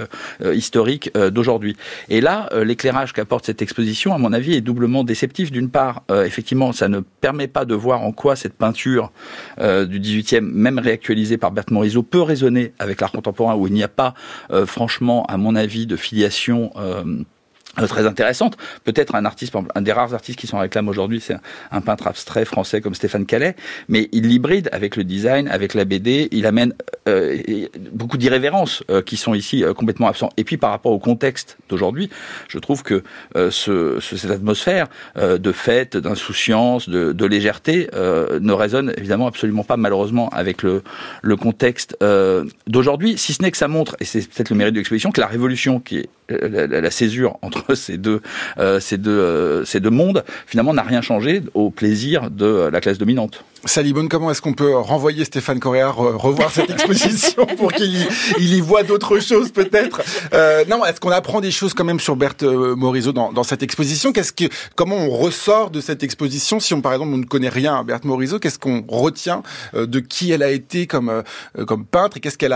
historique 0.54 1.12
d'aujourd'hui. 1.32 1.76
Et 2.10 2.22
là, 2.22 2.50
l'éclairage 2.64 3.14
qu'apporte 3.14 3.46
cette 3.46 3.62
exposition, 3.62 4.14
à 4.14 4.18
mon 4.18 4.34
avis, 4.34 4.54
est 4.54 4.62
doublement 4.62 5.04
déceptif. 5.04 5.52
D'une 5.52 5.70
part, 5.70 6.04
effectivement, 6.26 6.74
ça 6.74 6.88
ne 6.88 7.00
permet 7.00 7.48
pas 7.48 7.66
de 7.66 7.74
voir 7.74 8.02
en 8.02 8.12
quoi 8.12 8.36
cette 8.36 8.54
peinture 8.54 9.12
du 9.58 10.00
18e, 10.00 10.42
même 10.42 10.80
réactualisée 10.80 11.39
par 11.40 11.52
Berthe 11.52 11.72
Morisot 11.72 12.04
peut 12.04 12.22
résonner 12.22 12.74
avec 12.80 13.02
l'art 13.02 13.12
contemporain 13.12 13.56
où 13.56 13.68
il 13.68 13.74
n'y 13.74 13.84
a 13.84 13.88
pas, 13.88 14.14
euh, 14.52 14.66
franchement, 14.66 15.26
à 15.26 15.38
mon 15.38 15.56
avis, 15.56 15.86
de 15.86 15.96
filiation. 15.96 16.72
Euh, 16.78 17.24
très 17.88 18.06
intéressante. 18.06 18.58
Peut-être 18.84 19.16
un 19.16 19.26
artiste, 19.26 19.54
un 19.76 19.82
des 19.82 19.94
rares 19.94 20.14
artistes 20.14 20.38
qui 20.40 20.48
sont 20.48 20.58
en 20.58 20.62
réclame 20.62 20.90
aujourd'hui, 20.90 21.22
c'est 21.22 21.38
un 21.72 21.82
peintre 21.82 22.08
abstrait 22.08 22.44
français 22.44 22.82
comme 22.82 22.94
Stéphane 22.94 23.26
Calais, 23.26 23.56
mais 23.88 24.10
il 24.12 24.28
l'hybride 24.28 24.70
avec 24.74 24.96
le 24.96 25.04
design, 25.04 25.48
avec 25.48 25.74
la 25.74 25.86
BD, 25.86 26.28
il 26.32 26.46
amène 26.46 26.74
beaucoup 27.92 28.18
d'irrévérences 28.18 28.84
euh, 28.90 29.02
qui 29.02 29.18
sont 29.18 29.34
ici 29.34 29.64
complètement 29.76 30.08
absents. 30.08 30.30
Et 30.38 30.44
puis 30.44 30.58
par 30.58 30.72
rapport 30.72 30.92
au 30.92 31.00
contexte 31.00 31.58
d'aujourd'hui, 31.70 32.10
je 32.48 32.58
trouve 32.60 32.84
que 32.84 33.04
ce, 33.36 34.00
cette 34.00 34.32
atmosphère 34.32 34.88
de 35.16 35.52
fête, 35.52 35.98
d'insouciance, 35.98 36.90
de, 36.90 37.14
de, 37.14 37.26
légèreté 37.26 37.88
ne 37.94 38.52
résonne 38.52 38.94
évidemment 38.98 39.28
absolument 39.28 39.64
pas 39.64 39.78
malheureusement 39.78 40.30
avec 40.30 40.64
le, 40.64 40.84
le 41.22 41.36
contexte 41.36 41.98
d'aujourd'hui, 42.68 43.18
si 43.18 43.34
ce 43.34 43.42
n'est 43.42 43.52
que 43.52 43.58
ça 43.58 43.68
montre, 43.68 43.96
et 44.00 44.06
c'est 44.06 44.28
peut-être 44.28 44.50
le 44.50 44.56
mérite 44.56 44.74
de 44.74 44.80
l'exposition, 44.80 45.12
que 45.12 45.22
la 45.22 45.28
révolution 45.28 45.80
qui 45.80 46.00
est 46.00 46.10
la, 46.30 46.68
la, 46.68 46.92
césure 46.92 47.38
entre 47.42 47.76
ces 47.76 47.98
deux, 47.98 48.22
euh, 48.60 48.80
ces 48.80 48.98
deux, 48.98 49.12
euh, 49.12 49.66
ces 49.66 49.80
deux 49.80 49.90
mondes, 49.90 50.24
finalement, 50.46 50.74
n'a 50.74 50.84
rien 50.84 51.02
changé 51.02 51.42
au 51.54 51.70
plaisir 51.70 52.30
de 52.30 52.70
la 52.72 52.82
classe 52.82 52.98
dominante. 52.98 53.44
Salibone, 53.66 54.08
comment 54.08 54.32
est-ce 54.32 54.42
qu'on 54.42 54.54
peut 54.54 54.74
renvoyer 54.74 55.26
Stéphane 55.26 55.60
Correa 55.60 55.92
revoir 55.92 56.50
cette 56.50 56.70
exposition 56.70 56.99
pour 57.58 57.72
qu'il 57.72 57.96
y, 57.96 58.08
il 58.38 58.54
y 58.54 58.62
voit 58.62 58.84
d'autres 58.84 59.20
choses 59.20 59.52
peut-être. 59.52 60.02
Euh, 60.34 60.66
Non, 60.66 60.86
est-ce 60.86 61.00
qu'on 61.00 61.12
apprend 61.12 61.42
des 61.42 61.52
choses 61.52 61.74
quand 61.74 61.84
même 61.84 62.00
sur 62.00 62.16
Berthe 62.16 62.44
euh, 62.44 62.76
Morisot 62.76 63.12
dans, 63.12 63.44
cette 63.44 63.64
exposition? 63.64 64.14
Comment 64.76 64.98
on 64.98 65.10
ressort 65.10 65.72
de 65.72 65.82
cette 65.82 66.04
exposition? 66.04 66.60
Si 66.60 66.74
on 66.74 66.82
par 66.82 66.94
exemple 66.94 67.14
on 67.14 67.18
ne 67.18 67.26
connaît 67.26 67.50
rien 67.50 67.80
à 67.80 67.84
Berthe 67.84 68.06
Morisot 68.06 68.40
Qu'est-ce 68.40 68.60
qu'on 68.60 68.84
retient 68.88 69.44
euh, 69.74 69.86
de 69.86 70.00
qui 70.00 70.32
elle 70.32 70.44
a 70.44 70.52
été 70.52 70.88
comme 70.88 71.24
comme 71.68 71.86
peintre 71.86 72.18
et 72.18 72.20
qu'est-ce 72.20 72.38
qu'elle 72.38 72.54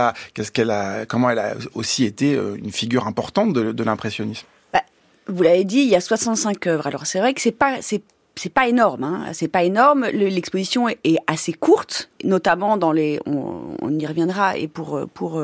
a, 0.70 1.06
comment 1.06 1.30
elle 1.30 1.38
a 1.38 1.54
aussi 1.74 2.04
été 2.04 2.32
une 2.32 2.72
figure 2.72 3.06
importante 3.06 3.52
de, 3.52 3.72
de 3.72 3.84
l'impressionnisme? 3.84 4.46
Bah, 4.72 4.82
vous 5.26 5.42
l'avez 5.42 5.64
dit, 5.64 5.80
il 5.80 5.88
y 5.88 5.96
a 5.96 6.00
65 6.00 6.66
œuvres. 6.66 6.86
Alors 6.86 7.06
c'est 7.06 7.18
vrai 7.18 7.34
que 7.34 7.40
c'est 7.40 7.52
pas 7.52 7.76
c'est 7.80 8.02
c'est 8.36 8.52
pas 8.52 8.68
énorme, 8.68 9.04
hein. 9.04 9.32
c'est 9.32 9.48
pas 9.48 9.62
énorme. 9.62 10.06
L'exposition 10.06 10.88
est, 10.88 11.16
assez 11.26 11.52
courte, 11.52 12.10
notamment 12.24 12.76
dans 12.76 12.92
les. 12.92 13.20
On, 13.26 13.90
y 13.96 14.06
reviendra 14.06 14.56
et 14.56 14.66
pour 14.66 15.06
pour 15.14 15.40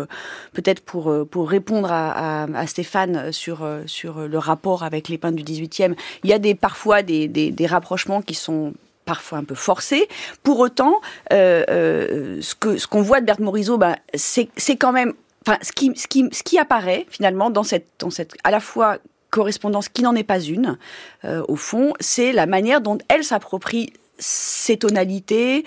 peut-être 0.52 0.80
pour 0.80 1.14
pour 1.30 1.48
répondre 1.48 1.92
à, 1.92 2.42
à, 2.42 2.66
Stéphane 2.66 3.30
sur 3.30 3.64
sur 3.86 4.26
le 4.26 4.38
rapport 4.38 4.82
avec 4.82 5.08
les 5.08 5.18
peintres 5.18 5.36
du 5.36 5.44
18e, 5.44 5.94
il 6.24 6.30
y 6.30 6.32
a 6.32 6.40
des 6.40 6.56
parfois 6.56 7.02
des, 7.02 7.28
des, 7.28 7.52
des 7.52 7.66
rapprochements 7.66 8.22
qui 8.22 8.34
sont 8.34 8.72
parfois 9.10 9.38
un 9.38 9.44
peu 9.44 9.56
forcés. 9.56 10.08
Pour 10.44 10.60
autant, 10.60 10.94
euh, 11.32 11.64
euh, 11.68 12.38
ce 12.40 12.54
que 12.54 12.76
ce 12.76 12.86
qu'on 12.86 13.02
voit 13.02 13.20
de 13.20 13.26
Berthe 13.26 13.40
Morisot, 13.40 13.76
ben, 13.76 13.96
c'est 14.14 14.48
c'est 14.56 14.76
quand 14.76 14.92
même 14.92 15.14
Enfin, 15.46 15.56
ce 15.62 15.72
qui, 15.72 15.90
ce, 15.96 16.06
qui, 16.06 16.28
ce 16.32 16.42
qui 16.42 16.58
apparaît 16.58 17.06
finalement 17.08 17.48
dans 17.48 17.62
cette, 17.62 17.86
dans 17.98 18.10
cette 18.10 18.34
à 18.44 18.50
la 18.50 18.60
fois 18.60 18.98
correspondance 19.30 19.88
qui 19.88 20.02
n'en 20.02 20.14
est 20.14 20.24
pas 20.24 20.40
une, 20.40 20.78
euh, 21.24 21.42
au 21.48 21.56
fond, 21.56 21.94
c'est 22.00 22.32
la 22.32 22.46
manière 22.46 22.80
dont 22.80 22.98
elle 23.08 23.24
s'approprie 23.24 23.92
ces 24.20 24.76
tonalités, 24.76 25.64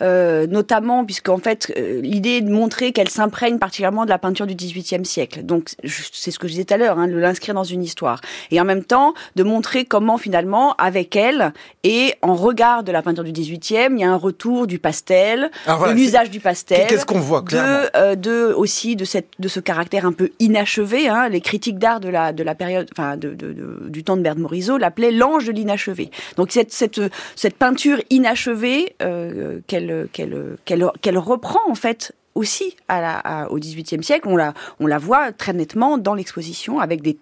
euh, 0.00 0.46
notamment 0.46 1.04
puisqu'en 1.04 1.38
fait 1.38 1.72
euh, 1.76 2.00
l'idée 2.00 2.36
est 2.36 2.40
de 2.40 2.50
montrer 2.50 2.92
qu'elle 2.92 3.08
s'imprègne 3.08 3.58
particulièrement 3.58 4.04
de 4.04 4.10
la 4.10 4.18
peinture 4.18 4.46
du 4.46 4.54
XVIIIe 4.54 5.04
siècle. 5.04 5.42
Donc 5.42 5.70
c'est 5.84 6.30
ce 6.30 6.38
que 6.38 6.46
je 6.46 6.52
disais 6.52 6.64
tout 6.64 6.74
à 6.74 6.76
l'heure, 6.76 6.98
hein, 6.98 7.08
de 7.08 7.16
l'inscrire 7.16 7.54
dans 7.54 7.64
une 7.64 7.82
histoire, 7.82 8.20
et 8.50 8.60
en 8.60 8.64
même 8.64 8.84
temps 8.84 9.14
de 9.34 9.42
montrer 9.42 9.84
comment 9.84 10.18
finalement 10.18 10.74
avec 10.74 11.16
elle 11.16 11.52
et 11.82 12.14
en 12.22 12.34
regard 12.34 12.82
de 12.82 12.92
la 12.92 13.02
peinture 13.02 13.24
du 13.24 13.32
XVIIIe, 13.32 13.88
il 13.90 13.98
y 13.98 14.04
a 14.04 14.10
un 14.10 14.16
retour 14.16 14.66
du 14.66 14.78
pastel, 14.78 15.50
de 15.66 15.92
l'usage 15.92 16.30
du 16.30 16.40
pastel. 16.40 16.86
Qu'est-ce 16.88 17.06
qu'on 17.06 17.20
voit 17.20 17.42
clairement? 17.42 17.66
de, 17.66 17.90
euh, 17.96 18.14
de, 18.14 18.54
aussi 18.54 18.96
de 18.96 19.04
cette 19.04 19.28
de 19.38 19.48
ce 19.48 19.60
caractère 19.60 20.06
un 20.06 20.12
peu 20.12 20.30
inachevé. 20.38 21.08
Hein, 21.08 21.28
les 21.28 21.40
critiques 21.40 21.78
d'art 21.78 22.00
de 22.00 22.08
la 22.08 22.32
de 22.32 22.42
la 22.42 22.54
période, 22.54 22.88
enfin 22.92 23.16
de, 23.16 23.34
de, 23.34 23.88
du 23.88 24.04
temps 24.04 24.16
de 24.16 24.22
Berthe 24.22 24.38
Morisot 24.38 24.78
l'appelaient 24.78 25.10
l'ange 25.10 25.46
de 25.46 25.52
l'inachevé. 25.52 26.10
Donc 26.36 26.52
cette 26.52 26.72
cette 26.72 27.00
cette 27.34 27.56
peinture 27.56 27.95
inachevée 28.10 28.94
euh, 29.02 29.60
qu'elle 29.66 31.18
reprend 31.18 31.60
en 31.68 31.74
fait 31.74 32.12
aussi 32.34 32.76
à 32.88 33.00
la, 33.00 33.50
au 33.50 33.58
XVIIIe 33.58 34.04
siècle. 34.04 34.28
On 34.28 34.86
la 34.86 34.98
voit 34.98 35.32
très 35.32 35.52
nettement 35.52 35.98
dans 35.98 36.14
l'exposition 36.14 36.80
avec 36.80 37.02
des 37.02 37.16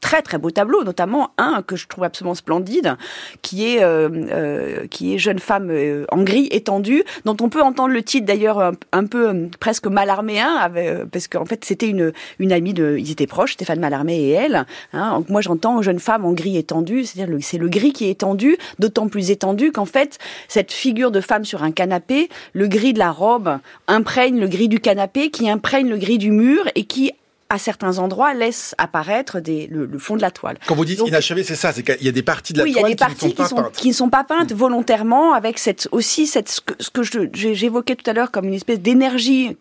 très 0.00 0.22
très 0.22 0.38
beaux 0.38 0.50
tableaux, 0.50 0.82
notamment 0.84 1.30
un 1.38 1.62
que 1.62 1.76
je 1.76 1.86
trouve 1.86 2.04
absolument 2.04 2.34
splendide, 2.34 2.96
qui 3.42 3.66
est 3.66 3.82
euh, 3.82 4.08
euh, 4.12 4.86
qui 4.88 5.14
est 5.14 5.18
jeune 5.18 5.38
femme 5.38 5.68
euh, 5.70 6.04
en 6.10 6.22
gris 6.22 6.48
étendue, 6.50 7.04
dont 7.24 7.36
on 7.40 7.48
peut 7.48 7.62
entendre 7.62 7.92
le 7.92 8.02
titre 8.02 8.26
d'ailleurs 8.26 8.72
un, 8.92 9.04
peu 9.04 9.48
presque 9.60 9.86
malarméen, 9.86 10.56
avec, 10.56 11.04
parce 11.10 11.28
qu'en 11.28 11.44
fait 11.44 11.64
c'était 11.64 11.88
une 11.88 12.12
une 12.38 12.52
amie 12.52 12.74
de, 12.74 12.96
ils 12.98 13.10
étaient 13.10 13.26
proches, 13.26 13.52
Stéphane 13.52 13.80
Mallarmé 13.80 14.18
et 14.18 14.30
elle. 14.30 14.66
Hein, 14.92 15.22
moi 15.28 15.40
j'entends 15.40 15.82
jeune 15.82 16.00
femme 16.00 16.24
en 16.24 16.32
gris 16.32 16.56
étendue, 16.56 17.04
c'est-à-dire 17.04 17.36
c'est 17.42 17.58
le 17.58 17.68
gris 17.68 17.92
qui 17.92 18.06
est 18.06 18.10
étendu, 18.10 18.56
d'autant 18.78 19.08
plus 19.08 19.30
étendu 19.30 19.72
qu'en 19.72 19.84
fait 19.84 20.18
cette 20.48 20.72
figure 20.72 21.10
de 21.10 21.20
femme 21.20 21.44
sur 21.44 21.62
un 21.62 21.72
canapé, 21.72 22.28
le 22.52 22.66
gris 22.66 22.92
de 22.92 22.98
la 22.98 23.12
robe 23.12 23.58
imprègne 23.86 24.40
le 24.40 24.48
gris 24.48 24.68
du 24.68 24.80
canapé, 24.80 25.30
qui 25.30 25.48
imprègne 25.48 25.88
le 25.88 25.98
gris 25.98 26.18
du 26.18 26.30
mur 26.30 26.64
et 26.74 26.84
qui 26.84 27.12
à 27.50 27.58
certains 27.58 27.98
endroits, 27.98 28.32
laisse 28.32 28.74
apparaître 28.78 29.40
des, 29.40 29.66
le, 29.66 29.98
fond 29.98 30.16
de 30.16 30.22
la 30.22 30.30
toile. 30.30 30.56
Quand 30.66 30.76
vous 30.76 30.84
dites 30.84 31.02
inachevé, 31.04 31.42
c'est 31.42 31.56
ça, 31.56 31.72
c'est 31.72 31.82
qu'il 31.82 32.06
y 32.06 32.08
a 32.08 32.12
des 32.12 32.22
parties 32.22 32.52
de 32.52 32.58
la 32.58 32.64
toile 32.64 32.76
il 32.76 32.80
y 32.80 32.84
a 32.84 32.88
des 32.88 32.96
parties 32.96 33.34
qui, 33.34 33.42
ne 33.42 33.46
sont, 33.46 33.56
pas 33.56 33.62
peintes. 33.62 33.76
qui 33.76 33.88
ne 33.88 33.92
sont 33.92 34.08
pas 34.08 34.24
peintes 34.24 34.52
volontairement, 34.52 35.34
avec 35.34 35.58
cette 35.58 35.88
aussi 35.90 36.26
cette 36.26 36.48
ce 36.48 36.60
que, 36.60 36.74
ce 36.78 36.90
que 36.90 37.02
j'évoquais 37.34 37.96
tout 37.96 38.08
à 38.08 38.12
l'heure 38.14 38.30
comme 38.30 38.46
une 38.46 38.54
espèce 38.54 38.80
d'énergie 38.80 39.56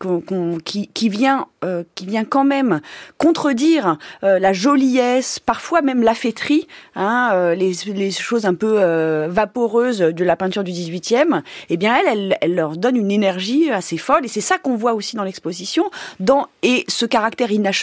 qui, 0.64 0.88
qui 0.88 1.10
vient 1.10 1.48
euh, 1.66 1.84
qui 1.96 2.06
vient 2.06 2.26
quand 2.26 2.46
même 2.46 2.80
contredire 3.18 3.98
euh, 4.24 4.38
la 4.38 4.54
joliesse, 4.54 5.40
parfois 5.40 5.82
même 5.82 6.04
la 6.04 6.14
fêterie, 6.14 6.68
hein, 6.96 7.32
euh, 7.34 7.56
les, 7.56 7.74
les 7.88 8.12
choses 8.12 8.46
un 8.46 8.54
peu 8.54 8.80
vaporeuses 9.28 10.00
de 10.00 10.24
la 10.24 10.36
peinture 10.36 10.64
du 10.64 10.72
18e. 10.72 11.42
Eh 11.70 11.78
bien, 11.78 11.98
elle, 11.98 12.08
elle, 12.08 12.38
elle 12.42 12.56
leur 12.56 12.78
donne 12.78 12.96
une 12.96 13.12
énergie 13.12 13.72
assez 13.72 13.98
folle, 13.98 14.26
et 14.26 14.28
c'est 14.28 14.42
ça 14.42 14.58
qu'on 14.58 14.76
voit 14.76 14.94
aussi 14.94 15.16
dans 15.16 15.24
l'exposition, 15.24 15.90
dans 16.20 16.48
et 16.62 16.86
ce 16.88 17.06
caractère 17.06 17.52
inachevé 17.52 17.79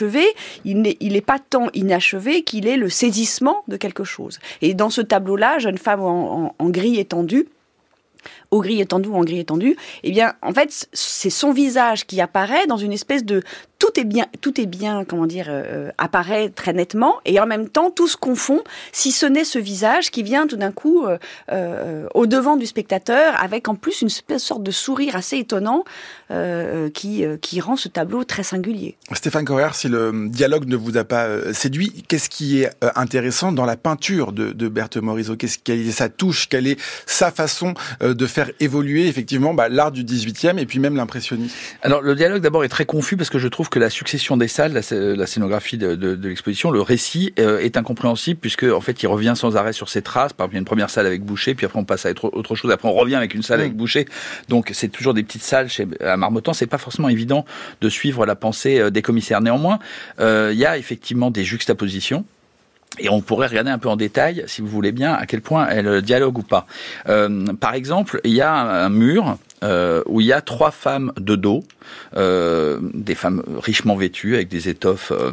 il 0.64 0.82
n'est 0.82 1.20
pas 1.20 1.38
tant 1.38 1.68
inachevé 1.74 2.42
qu'il 2.42 2.66
est 2.66 2.76
le 2.76 2.88
saisissement 2.88 3.62
de 3.68 3.76
quelque 3.76 4.04
chose. 4.04 4.38
Et 4.62 4.74
dans 4.74 4.90
ce 4.90 5.00
tableau-là, 5.00 5.58
jeune 5.58 5.78
femme 5.78 6.00
en, 6.00 6.54
gris 6.70 6.98
étendu, 6.98 7.48
au 8.50 8.60
gris 8.60 8.80
étendu 8.80 9.08
en 9.08 9.22
gris 9.22 9.38
étendu, 9.38 9.76
eh 10.02 10.10
bien, 10.10 10.34
en 10.42 10.52
fait, 10.52 10.88
c'est 10.92 11.30
son 11.30 11.52
visage 11.52 12.06
qui 12.06 12.20
apparaît 12.20 12.66
dans 12.66 12.76
une 12.76 12.92
espèce 12.92 13.24
de 13.24 13.42
tout 13.86 14.00
est 14.00 14.04
bien, 14.04 14.26
tout 14.40 14.60
est 14.60 14.66
bien, 14.66 15.04
comment 15.04 15.26
dire, 15.26 15.46
euh, 15.48 15.90
apparaît 15.98 16.50
très 16.50 16.72
nettement, 16.72 17.16
et 17.24 17.38
en 17.40 17.46
même 17.46 17.68
temps, 17.68 17.90
tout 17.90 18.08
se 18.08 18.16
confond, 18.16 18.62
si 18.92 19.12
ce 19.12 19.26
n'est 19.26 19.44
ce 19.44 19.58
visage 19.58 20.10
qui 20.10 20.22
vient 20.22 20.46
tout 20.46 20.56
d'un 20.56 20.72
coup 20.72 21.04
euh, 21.04 21.18
euh, 21.52 22.06
au 22.14 22.26
devant 22.26 22.56
du 22.56 22.66
spectateur, 22.66 23.34
avec 23.40 23.68
en 23.68 23.74
plus 23.74 24.02
une 24.02 24.08
sorte 24.08 24.62
de 24.62 24.70
sourire 24.70 25.16
assez 25.16 25.38
étonnant 25.38 25.84
qui 26.92 27.24
qui 27.40 27.60
rend 27.60 27.76
ce 27.76 27.88
tableau 27.88 28.24
très 28.24 28.42
singulier. 28.42 28.96
Stéphane 29.12 29.44
Correr, 29.44 29.74
si 29.74 29.88
le 29.88 30.28
dialogue 30.28 30.66
ne 30.66 30.74
vous 30.74 30.96
a 30.96 31.04
pas 31.04 31.52
séduit, 31.52 32.04
qu'est-ce 32.08 32.28
qui 32.28 32.62
est 32.62 32.70
intéressant 32.96 33.52
dans 33.52 33.64
la 33.64 33.76
peinture 33.76 34.32
de, 34.32 34.50
de 34.50 34.68
Berthe 34.68 34.96
Morisot? 34.96 35.36
Qu'est-ce 35.36 35.58
quelle 35.58 35.86
est 35.86 35.92
sa 35.92 36.08
touche? 36.08 36.48
Quelle 36.48 36.66
est 36.66 36.80
sa 37.06 37.30
façon 37.30 37.74
de 38.00 38.26
faire 38.26 38.50
évoluer 38.58 39.06
effectivement 39.06 39.54
bah, 39.54 39.68
l'art 39.68 39.92
du 39.92 40.02
18e 40.02 40.58
et 40.58 40.66
puis 40.66 40.80
même 40.80 40.96
l'impressionnisme? 40.96 41.54
Alors 41.82 42.02
le 42.02 42.16
dialogue 42.16 42.42
d'abord 42.42 42.64
est 42.64 42.68
très 42.68 42.86
confus 42.86 43.16
parce 43.16 43.30
que 43.30 43.38
je 43.38 43.48
trouve 43.48 43.68
que 43.68 43.75
la 43.78 43.90
succession 43.90 44.36
des 44.36 44.48
salles, 44.48 44.72
la, 44.72 45.26
scénographie 45.26 45.78
de, 45.78 45.94
de, 45.94 46.28
l'exposition, 46.28 46.70
le 46.70 46.80
récit 46.80 47.32
euh, 47.38 47.58
est 47.58 47.76
incompréhensible 47.76 48.38
puisque 48.40 48.64
en 48.64 48.80
fait 48.80 49.02
il 49.02 49.06
revient 49.06 49.34
sans 49.36 49.56
arrêt 49.56 49.72
sur 49.72 49.88
ses 49.88 50.02
traces. 50.02 50.32
Par 50.32 50.46
exemple, 50.46 50.54
il 50.54 50.56
y 50.56 50.58
a 50.58 50.60
une 50.60 50.64
première 50.66 50.90
salle 50.90 51.06
avec 51.06 51.22
Boucher, 51.22 51.54
puis 51.54 51.66
après 51.66 51.78
on 51.78 51.84
passe 51.84 52.06
à 52.06 52.10
autre 52.10 52.54
chose, 52.54 52.70
après 52.70 52.88
on 52.88 52.92
revient 52.92 53.14
avec 53.14 53.34
une 53.34 53.42
salle 53.42 53.60
avec 53.60 53.74
mm. 53.74 53.76
Boucher. 53.76 54.06
Donc 54.48 54.70
c'est 54.72 54.88
toujours 54.88 55.14
des 55.14 55.22
petites 55.22 55.42
salles 55.42 55.68
chez 55.68 55.86
à 56.00 56.16
Marmottan. 56.16 56.52
C'est 56.52 56.66
pas 56.66 56.78
forcément 56.78 57.08
évident 57.08 57.44
de 57.80 57.88
suivre 57.88 58.26
la 58.26 58.36
pensée 58.36 58.80
euh, 58.80 58.90
des 58.90 59.02
commissaires. 59.02 59.40
Néanmoins, 59.40 59.78
euh, 60.20 60.50
il 60.52 60.58
y 60.58 60.66
a 60.66 60.78
effectivement 60.78 61.30
des 61.30 61.44
juxtapositions 61.44 62.24
et 62.98 63.08
on 63.08 63.20
pourrait 63.20 63.48
regarder 63.48 63.70
un 63.70 63.78
peu 63.78 63.88
en 63.88 63.96
détail, 63.96 64.44
si 64.46 64.62
vous 64.62 64.68
voulez 64.68 64.92
bien, 64.92 65.12
à 65.12 65.26
quel 65.26 65.40
point 65.40 65.68
elle 65.68 66.02
dialogue 66.02 66.38
ou 66.38 66.42
pas. 66.42 66.66
Euh, 67.08 67.46
par 67.54 67.74
exemple, 67.74 68.20
il 68.24 68.32
y 68.32 68.40
a 68.40 68.52
un, 68.52 68.88
mur 68.88 69.36
euh, 69.62 70.02
où 70.06 70.20
il 70.20 70.26
y 70.26 70.32
a 70.32 70.40
trois 70.40 70.70
femmes 70.70 71.12
de 71.18 71.36
dos, 71.36 71.64
euh, 72.16 72.78
des 72.94 73.14
femmes 73.14 73.42
richement 73.58 73.96
vêtues 73.96 74.34
avec 74.34 74.48
des 74.48 74.68
étoffes 74.68 75.12
euh, 75.12 75.32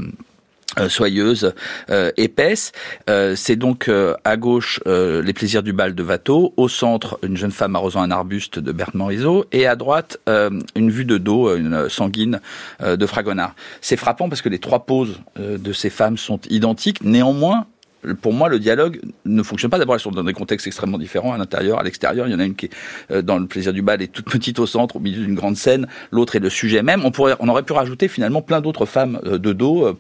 soyeuse, 0.90 1.54
euh, 1.90 2.12
épaisse. 2.18 2.72
Euh, 3.10 3.36
c'est 3.36 3.56
donc 3.56 3.90
à 4.24 4.38
gauche 4.38 4.80
les 4.86 5.34
plaisirs 5.34 5.64
du 5.64 5.74
bal 5.74 5.96
de 5.96 6.04
Watteau, 6.04 6.54
au 6.58 6.68
centre 6.68 7.20
une 7.24 7.38
jeune 7.38 7.52
femme 7.52 7.76
arrosant 7.76 8.02
un 8.02 8.12
arbuste 8.12 8.60
de 8.60 8.72
Berthe 8.72 8.94
Morisot, 8.94 9.46
et 9.52 9.68
à 9.68 9.76
droite 9.76 10.18
une 10.28 10.92
vue 10.92 11.06
de 11.06 11.18
dos, 11.18 11.56
une 11.56 11.90
sanguine 11.90 12.40
de 12.82 13.06
Fragonard. 13.06 13.56
C'est 13.82 13.98
frappant 13.98 14.30
parce 14.30 14.42
que 14.42 14.50
les 14.50 14.60
trois 14.60 14.86
poses 14.86 15.20
de 15.38 15.74
ces 15.74 15.90
femmes 15.90 16.18
sont 16.18 16.40
identiques. 16.50 17.04
Néanmoins, 17.04 17.66
pour 18.22 18.34
moi, 18.34 18.50
le 18.50 18.60
dialogue 18.60 19.00
ne 19.26 19.44
fonctionne 19.44 19.72
pas. 19.72 19.78
D'abord, 19.78 19.96
elles 19.96 20.02
sont 20.02 20.12
dans 20.12 20.24
des 20.24 20.34
contextes 20.34 20.68
extrêmement 20.68 20.98
différents, 20.98 21.34
à 21.34 21.38
l'intérieur, 21.38 21.80
à 21.80 21.84
l'extérieur. 21.84 22.28
Il 22.28 22.32
y 22.32 22.36
en 22.36 22.40
a 22.40 22.46
une 22.46 22.56
qui 22.56 22.68
est 22.68 22.72
euh, 23.12 23.22
dans 23.22 23.38
le 23.38 23.46
plaisir 23.48 23.74
du 23.74 23.82
bal 23.82 24.02
et 24.02 24.08
toute 24.08 24.26
petite 24.26 24.60
au 24.60 24.66
centre, 24.66 24.98
au 24.98 25.00
milieu 25.00 25.24
d'une 25.24 25.36
grande 25.36 25.58
scène. 25.58 25.88
L'autre 26.12 26.36
est 26.36 26.40
le 26.40 26.50
sujet 26.50 26.84
même. 26.84 27.06
On 27.06 27.12
pourrait, 27.12 27.36
on 27.40 27.48
aurait 27.48 27.64
pu 27.64 27.74
rajouter 27.74 28.08
finalement 28.08 28.42
plein 28.42 28.62
d'autres 28.62 28.86
femmes 28.86 29.20
euh, 29.26 29.38
de 29.38 29.54
dos. 29.54 29.86
Euh, 29.86 29.94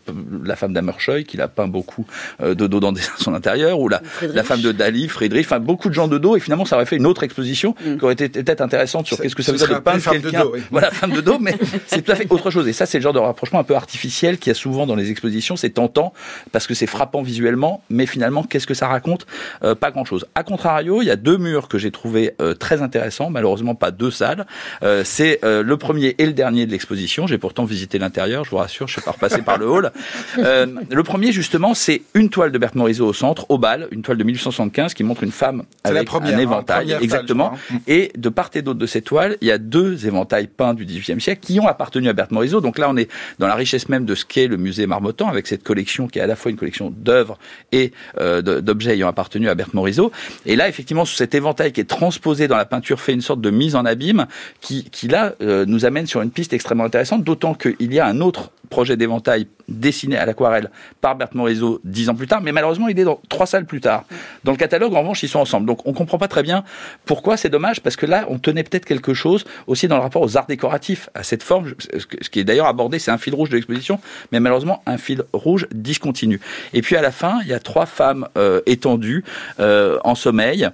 la 0.43 0.55
femme 0.55 0.73
d'Amerscheuil, 0.73 1.23
qui 1.23 1.39
a 1.39 1.47
peint 1.47 1.67
beaucoup 1.67 2.05
de 2.41 2.53
dos 2.53 2.79
dans 2.79 2.93
son 3.17 3.33
intérieur, 3.33 3.79
ou 3.79 3.87
la, 3.87 4.01
la 4.21 4.43
femme 4.43 4.61
de 4.61 4.71
Dali, 4.71 5.07
Friedrich, 5.07 5.45
enfin 5.45 5.59
beaucoup 5.59 5.89
de 5.89 5.93
gens 5.93 6.07
de 6.07 6.17
dos. 6.17 6.35
Et 6.35 6.39
finalement, 6.39 6.65
ça 6.65 6.75
aurait 6.75 6.85
fait 6.85 6.97
une 6.97 7.05
autre 7.05 7.23
exposition 7.23 7.75
mm. 7.85 7.97
qui 7.97 8.03
aurait 8.03 8.13
été 8.13 8.29
peut-être 8.29 8.61
intéressante 8.61 9.07
sur 9.07 9.17
qu'est-ce 9.17 9.35
que 9.35 9.43
ça 9.43 9.51
veut 9.51 9.57
dire 9.57 9.69
de 9.69 9.75
peindre 9.75 10.03
quelqu'un. 10.03 10.45
Voilà, 10.71 10.91
femme 10.91 11.11
de 11.11 11.21
dos, 11.21 11.39
mais 11.39 11.55
c'est 11.87 12.01
tout 12.01 12.11
à 12.11 12.15
fait 12.15 12.27
autre 12.31 12.51
chose. 12.51 12.67
Et 12.67 12.73
ça, 12.73 12.85
c'est 12.85 12.97
le 12.97 13.03
genre 13.03 13.13
de 13.13 13.19
rapprochement 13.19 13.59
un 13.59 13.63
peu 13.63 13.75
artificiel 13.75 14.37
qu'il 14.37 14.49
y 14.49 14.51
a 14.51 14.55
souvent 14.55 14.85
dans 14.85 14.95
les 14.95 15.11
expositions. 15.11 15.55
C'est 15.55 15.71
tentant 15.71 16.13
parce 16.51 16.67
que 16.67 16.73
c'est 16.73 16.87
frappant 16.87 17.21
visuellement, 17.21 17.83
mais 17.93 18.05
finalement, 18.05 18.43
qu'est-ce 18.43 18.67
que 18.67 18.73
ça 18.73 18.87
raconte? 18.87 19.25
Euh, 19.63 19.75
Pas 19.75 19.91
grand-chose. 19.91 20.25
A 20.35 20.43
contrario, 20.43 21.01
il 21.01 21.05
y 21.05 21.11
a 21.11 21.15
deux 21.15 21.37
murs 21.37 21.67
que 21.67 21.77
j'ai 21.77 21.91
trouvé 21.91 22.33
euh, 22.41 22.53
très 22.53 22.81
intéressants, 22.81 23.29
malheureusement 23.29 23.75
pas 23.75 23.91
deux 23.91 24.11
salles. 24.11 24.45
Euh, 24.83 25.03
c'est 25.05 25.39
le 25.43 25.77
premier 25.77 26.15
et 26.17 26.25
le 26.25 26.33
dernier 26.33 26.65
de 26.65 26.71
l'exposition. 26.71 27.27
J'ai 27.27 27.37
pourtant 27.37 27.65
visité 27.65 27.99
l'intérieur, 27.99 28.43
je 28.43 28.49
vous 28.49 28.57
rassure, 28.57 28.87
je 28.87 28.93
suis 28.93 29.01
pas 29.01 29.11
repassé 29.11 29.41
par 29.41 29.57
le 29.57 29.69
hall. 29.69 29.91
le 30.37 31.03
premier, 31.03 31.31
justement, 31.31 31.73
c'est 31.73 32.01
une 32.13 32.29
toile 32.29 32.51
de 32.51 32.57
Berthe 32.57 32.75
Morisot 32.75 33.07
au 33.07 33.13
centre, 33.13 33.45
au 33.49 33.57
bal, 33.57 33.87
une 33.91 34.01
toile 34.01 34.17
de 34.17 34.23
1875 34.23 34.93
qui 34.93 35.03
montre 35.03 35.23
une 35.23 35.31
femme 35.31 35.63
avec 35.83 36.11
un 36.13 36.21
hein, 36.21 36.37
éventail, 36.37 36.97
exactement. 37.01 37.53
Hein. 37.53 37.79
Et 37.87 38.11
de 38.17 38.29
part 38.29 38.49
et 38.53 38.61
d'autre 38.61 38.79
de 38.79 38.85
cette 38.85 39.05
toile, 39.05 39.37
il 39.41 39.47
y 39.47 39.51
a 39.51 39.57
deux 39.57 40.07
éventails 40.07 40.47
peints 40.47 40.73
du 40.73 40.85
XVIIIe 40.85 41.21
siècle 41.21 41.41
qui 41.45 41.59
ont 41.59 41.67
appartenu 41.67 42.09
à 42.09 42.13
Berthe 42.13 42.31
Morisot. 42.31 42.61
Donc 42.61 42.77
là, 42.77 42.89
on 42.89 42.97
est 42.97 43.09
dans 43.39 43.47
la 43.47 43.55
richesse 43.55 43.89
même 43.89 44.05
de 44.05 44.15
ce 44.15 44.25
qu'est 44.25 44.47
le 44.47 44.57
musée 44.57 44.87
Marmottan, 44.87 45.27
avec 45.27 45.47
cette 45.47 45.63
collection 45.63 46.07
qui 46.07 46.19
est 46.19 46.21
à 46.21 46.27
la 46.27 46.35
fois 46.35 46.51
une 46.51 46.57
collection 46.57 46.91
d'œuvres 46.95 47.37
et 47.71 47.82
d'objets 48.19 48.93
ayant 48.93 49.07
appartenu 49.07 49.49
à 49.49 49.55
Berthe 49.55 49.73
Morisot. 49.73 50.11
Et 50.45 50.55
là, 50.55 50.67
effectivement, 50.67 51.05
cet 51.05 51.35
éventail 51.35 51.71
qui 51.71 51.81
est 51.81 51.89
transposé 51.89 52.47
dans 52.47 52.57
la 52.57 52.65
peinture, 52.65 52.99
fait 52.99 53.13
une 53.13 53.21
sorte 53.21 53.41
de 53.41 53.49
mise 53.49 53.75
en 53.75 53.85
abîme 53.85 54.27
qui, 54.61 54.85
qui 54.85 55.07
là, 55.07 55.33
euh, 55.41 55.65
nous 55.65 55.85
amène 55.85 56.07
sur 56.07 56.21
une 56.21 56.31
piste 56.31 56.53
extrêmement 56.53 56.85
intéressante, 56.85 57.23
d'autant 57.23 57.53
qu'il 57.53 57.93
y 57.93 57.99
a 57.99 58.05
un 58.05 58.21
autre 58.21 58.51
projet 58.69 58.97
d'éventail 58.97 59.47
dessiné 59.67 60.17
à 60.17 60.25
l'aquarelle 60.25 60.69
par 60.99 61.15
Berthe 61.15 61.35
Morisot 61.35 61.79
dix 61.83 62.09
ans 62.09 62.15
plus 62.15 62.27
tard, 62.27 62.41
mais 62.41 62.51
malheureusement, 62.51 62.87
il 62.87 62.99
est 62.99 63.03
dans 63.03 63.19
trois 63.29 63.45
salles 63.45 63.65
plus 63.65 63.81
tard. 63.81 64.05
Dans 64.43 64.51
le 64.51 64.57
catalogue, 64.57 64.93
en 64.93 65.01
revanche, 65.01 65.23
ils 65.23 65.29
sont 65.29 65.39
ensemble. 65.39 65.65
Donc, 65.67 65.85
on 65.85 65.93
comprend 65.93 66.17
pas 66.17 66.27
très 66.27 66.43
bien 66.43 66.63
pourquoi. 67.05 67.37
C'est 67.37 67.49
dommage 67.49 67.81
parce 67.81 67.95
que 67.95 68.05
là, 68.05 68.25
on 68.29 68.39
tenait 68.39 68.63
peut-être 68.63 68.85
quelque 68.85 69.13
chose 69.13 69.45
aussi 69.67 69.87
dans 69.87 69.95
le 69.95 70.01
rapport 70.01 70.21
aux 70.21 70.37
arts 70.37 70.47
décoratifs, 70.47 71.09
à 71.13 71.23
cette 71.23 71.43
forme. 71.43 71.73
Ce 72.21 72.29
qui 72.29 72.39
est 72.39 72.43
d'ailleurs 72.43 72.67
abordé, 72.67 72.99
c'est 72.99 73.11
un 73.11 73.17
fil 73.17 73.33
rouge 73.33 73.49
de 73.49 73.55
l'exposition, 73.55 73.99
mais 74.31 74.39
malheureusement, 74.39 74.81
un 74.85 74.97
fil 74.97 75.23
rouge 75.33 75.67
discontinu. 75.73 76.39
Et 76.73 76.81
puis, 76.81 76.95
à 76.95 77.01
la 77.01 77.11
fin, 77.11 77.39
il 77.43 77.49
y 77.49 77.53
a 77.53 77.59
trois 77.59 77.72
femmes 77.85 78.27
euh, 78.37 78.61
étendues 78.65 79.23
euh, 79.59 79.97
en 80.03 80.15
sommeil 80.15 80.69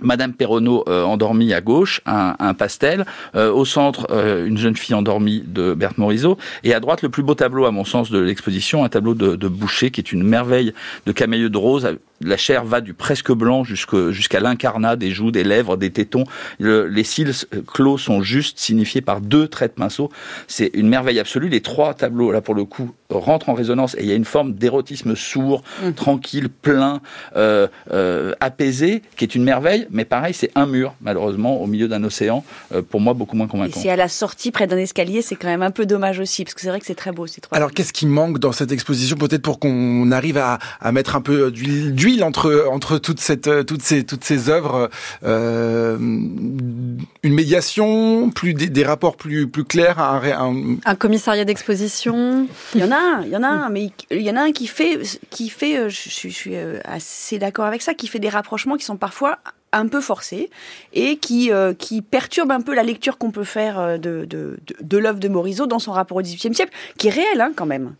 Madame 0.00 0.32
Perronneau 0.32 0.84
euh, 0.88 1.02
endormie 1.02 1.52
à 1.52 1.60
gauche, 1.60 2.02
un, 2.06 2.54
pastel. 2.54 3.04
Au 3.34 3.64
centre, 3.64 4.06
une 4.46 4.56
jeune 4.56 4.76
fille 4.76 4.94
endormie 4.94 5.42
de 5.44 5.74
Berthe 5.74 5.98
Morisot. 5.98 6.38
Et 6.62 6.72
à 6.72 6.78
droite, 6.78 7.02
le 7.02 7.08
plus 7.08 7.24
beau 7.24 7.34
tableau, 7.34 7.64
à 7.64 7.72
mon 7.72 7.84
sens, 7.84 8.08
de 8.08 8.20
l'exposition, 8.20 8.84
un 8.84 8.88
tableau 8.88 9.14
de, 9.14 9.48
Boucher, 9.48 9.90
qui 9.90 10.00
est 10.00 10.12
une 10.12 10.22
merveille 10.22 10.72
de 11.06 11.10
camélieu 11.10 11.50
de 11.50 11.58
rose 11.58 11.98
la 12.20 12.36
chair 12.36 12.64
va 12.64 12.80
du 12.80 12.94
presque 12.94 13.32
blanc 13.32 13.64
jusqu'à 13.64 14.40
l'incarnat 14.40 14.96
des 14.96 15.10
joues, 15.10 15.30
des 15.30 15.44
lèvres, 15.44 15.76
des 15.76 15.90
tétons. 15.90 16.24
les 16.58 17.04
cils 17.04 17.32
clos 17.66 17.98
sont 17.98 18.22
juste 18.22 18.58
signifiés 18.58 19.00
par 19.00 19.20
deux 19.20 19.48
traits 19.48 19.76
de 19.76 19.80
pinceau. 19.80 20.10
C'est 20.46 20.70
une 20.74 20.88
merveille 20.88 21.18
absolue. 21.18 21.48
Les 21.48 21.60
trois 21.60 21.94
tableaux, 21.94 22.32
là 22.32 22.40
pour 22.40 22.54
le 22.54 22.64
coup, 22.64 22.92
rentrent 23.10 23.48
en 23.48 23.54
résonance 23.54 23.94
et 23.94 24.02
il 24.02 24.06
y 24.06 24.12
a 24.12 24.14
une 24.14 24.24
forme 24.24 24.52
d'érotisme 24.52 25.16
sourd, 25.16 25.62
mm. 25.82 25.92
tranquille, 25.92 26.48
plein, 26.50 27.00
euh, 27.36 27.66
euh, 27.90 28.34
apaisé, 28.40 29.02
qui 29.16 29.24
est 29.24 29.34
une 29.34 29.44
merveille. 29.44 29.86
Mais 29.90 30.04
pareil, 30.04 30.34
c'est 30.34 30.50
un 30.54 30.66
mur, 30.66 30.94
malheureusement, 31.00 31.62
au 31.62 31.66
milieu 31.66 31.88
d'un 31.88 32.04
océan. 32.04 32.44
Euh, 32.74 32.82
pour 32.82 33.00
moi, 33.00 33.14
beaucoup 33.14 33.36
moins 33.36 33.46
convaincant. 33.46 33.80
Et 33.80 33.82
c'est 33.82 33.90
à 33.90 33.96
la 33.96 34.08
sortie, 34.08 34.50
près 34.50 34.66
d'un 34.66 34.76
escalier, 34.76 35.22
c'est 35.22 35.36
quand 35.36 35.48
même 35.48 35.62
un 35.62 35.70
peu 35.70 35.86
dommage 35.86 36.18
aussi, 36.18 36.44
parce 36.44 36.54
que 36.54 36.60
c'est 36.60 36.68
vrai 36.68 36.80
que 36.80 36.86
c'est 36.86 36.94
très 36.94 37.12
beau 37.12 37.26
ces 37.26 37.40
trois. 37.40 37.56
Alors, 37.56 37.72
qu'est-ce 37.72 37.92
qui 37.92 38.06
manque 38.06 38.38
dans 38.38 38.52
cette 38.52 38.72
exposition, 38.72 39.16
peut-être 39.16 39.42
pour 39.42 39.58
qu'on 39.58 40.10
arrive 40.12 40.36
à, 40.36 40.58
à 40.80 40.92
mettre 40.92 41.16
un 41.16 41.22
peu 41.22 41.50
d'huile 41.50 41.94
d'huile 41.94 42.24
entre 42.24 42.66
entre 42.70 42.98
toutes 42.98 43.20
cette 43.20 43.66
toutes 43.66 43.82
ces 43.82 44.04
toutes 44.04 44.24
ces 44.24 44.50
œuvres, 44.50 44.90
euh, 45.24 45.96
une 45.98 47.34
médiation, 47.34 48.30
plus 48.30 48.54
des, 48.54 48.84
rapports 48.84 49.16
plus 49.16 49.48
plus 49.48 49.64
clairs, 49.64 49.98
un, 49.98 50.20
un... 50.24 50.76
un 50.84 50.94
commissariat 50.94 51.44
d'exposition? 51.44 52.46
Il 52.74 52.80
y 52.80 52.84
en 52.84 52.92
a 52.92 52.97
un, 52.98 53.22
il 53.22 53.28
y 53.28 53.36
en 53.36 53.42
a 53.42 53.48
un, 53.48 53.68
mais 53.68 53.90
il 54.10 54.22
y 54.22 54.30
en 54.30 54.36
a 54.36 54.42
un 54.42 54.52
qui 54.52 54.66
fait 54.66 55.00
qui 55.30 55.48
fait, 55.48 55.88
je, 55.88 56.08
je 56.08 56.28
suis 56.28 56.56
assez 56.84 57.38
d'accord 57.38 57.64
avec 57.66 57.82
ça, 57.82 57.94
qui 57.94 58.06
fait 58.06 58.18
des 58.18 58.28
rapprochements 58.28 58.76
qui 58.76 58.84
sont 58.84 58.96
parfois 58.96 59.38
un 59.72 59.88
peu 59.88 60.00
forcé 60.00 60.50
et 60.92 61.16
qui, 61.16 61.52
euh, 61.52 61.74
qui 61.74 62.02
perturbe 62.02 62.50
un 62.50 62.60
peu 62.60 62.74
la 62.74 62.82
lecture 62.82 63.18
qu'on 63.18 63.30
peut 63.30 63.44
faire 63.44 63.78
euh, 63.78 63.98
de, 63.98 64.24
de, 64.24 64.58
de, 64.66 64.76
de 64.80 64.98
l'œuvre 64.98 65.18
de 65.18 65.28
Morisot 65.28 65.66
dans 65.66 65.78
son 65.78 65.92
rapport 65.92 66.16
au 66.16 66.22
XVIIIe 66.22 66.54
siècle, 66.54 66.72
qui 66.96 67.08
est 67.08 67.10
réel 67.10 67.40
hein, 67.40 67.52
quand 67.54 67.66
même. 67.66 67.94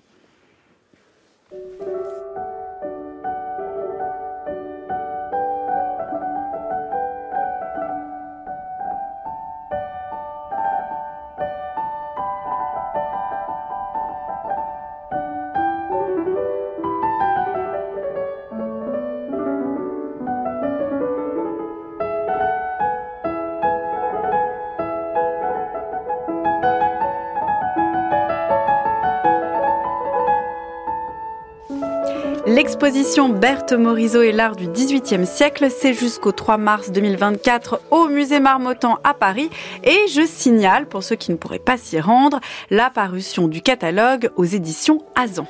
L'exposition 32.48 33.28
Berthe 33.28 33.74
Morisot 33.74 34.22
et 34.22 34.32
l'art 34.32 34.56
du 34.56 34.68
XVIIIe 34.68 35.26
siècle, 35.26 35.68
c'est 35.70 35.92
jusqu'au 35.92 36.32
3 36.32 36.56
mars 36.56 36.90
2024 36.90 37.82
au 37.90 38.08
musée 38.08 38.40
Marmottan 38.40 38.98
à 39.04 39.12
Paris. 39.12 39.50
Et 39.84 40.08
je 40.08 40.24
signale, 40.26 40.86
pour 40.86 41.04
ceux 41.04 41.16
qui 41.16 41.30
ne 41.30 41.36
pourraient 41.36 41.58
pas 41.58 41.76
s'y 41.76 42.00
rendre, 42.00 42.40
la 42.70 42.88
parution 42.88 43.48
du 43.48 43.60
catalogue 43.60 44.30
aux 44.36 44.46
éditions 44.46 45.04
Azan. 45.14 45.46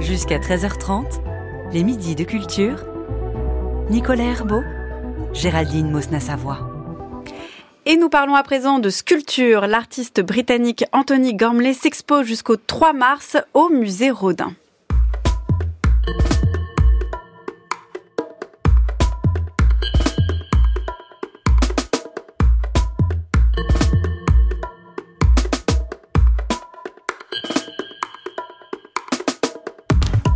Jusqu'à 0.00 0.40
13h30, 0.40 1.04
les 1.72 1.84
midis 1.84 2.16
de 2.16 2.24
culture. 2.24 2.84
Nicolas 3.90 4.24
Herbeau, 4.24 4.62
Géraldine 5.32 5.88
Mosna-Savoie. 5.92 6.68
Et 7.86 7.96
nous 7.96 8.08
parlons 8.08 8.34
à 8.34 8.42
présent 8.42 8.80
de 8.80 8.90
sculpture. 8.90 9.68
L'artiste 9.68 10.20
britannique 10.20 10.84
Anthony 10.92 11.34
Gormley 11.34 11.74
s'expose 11.74 12.26
jusqu'au 12.26 12.56
3 12.56 12.92
mars 12.92 13.36
au 13.54 13.68
musée 13.68 14.10
Rodin. 14.10 14.52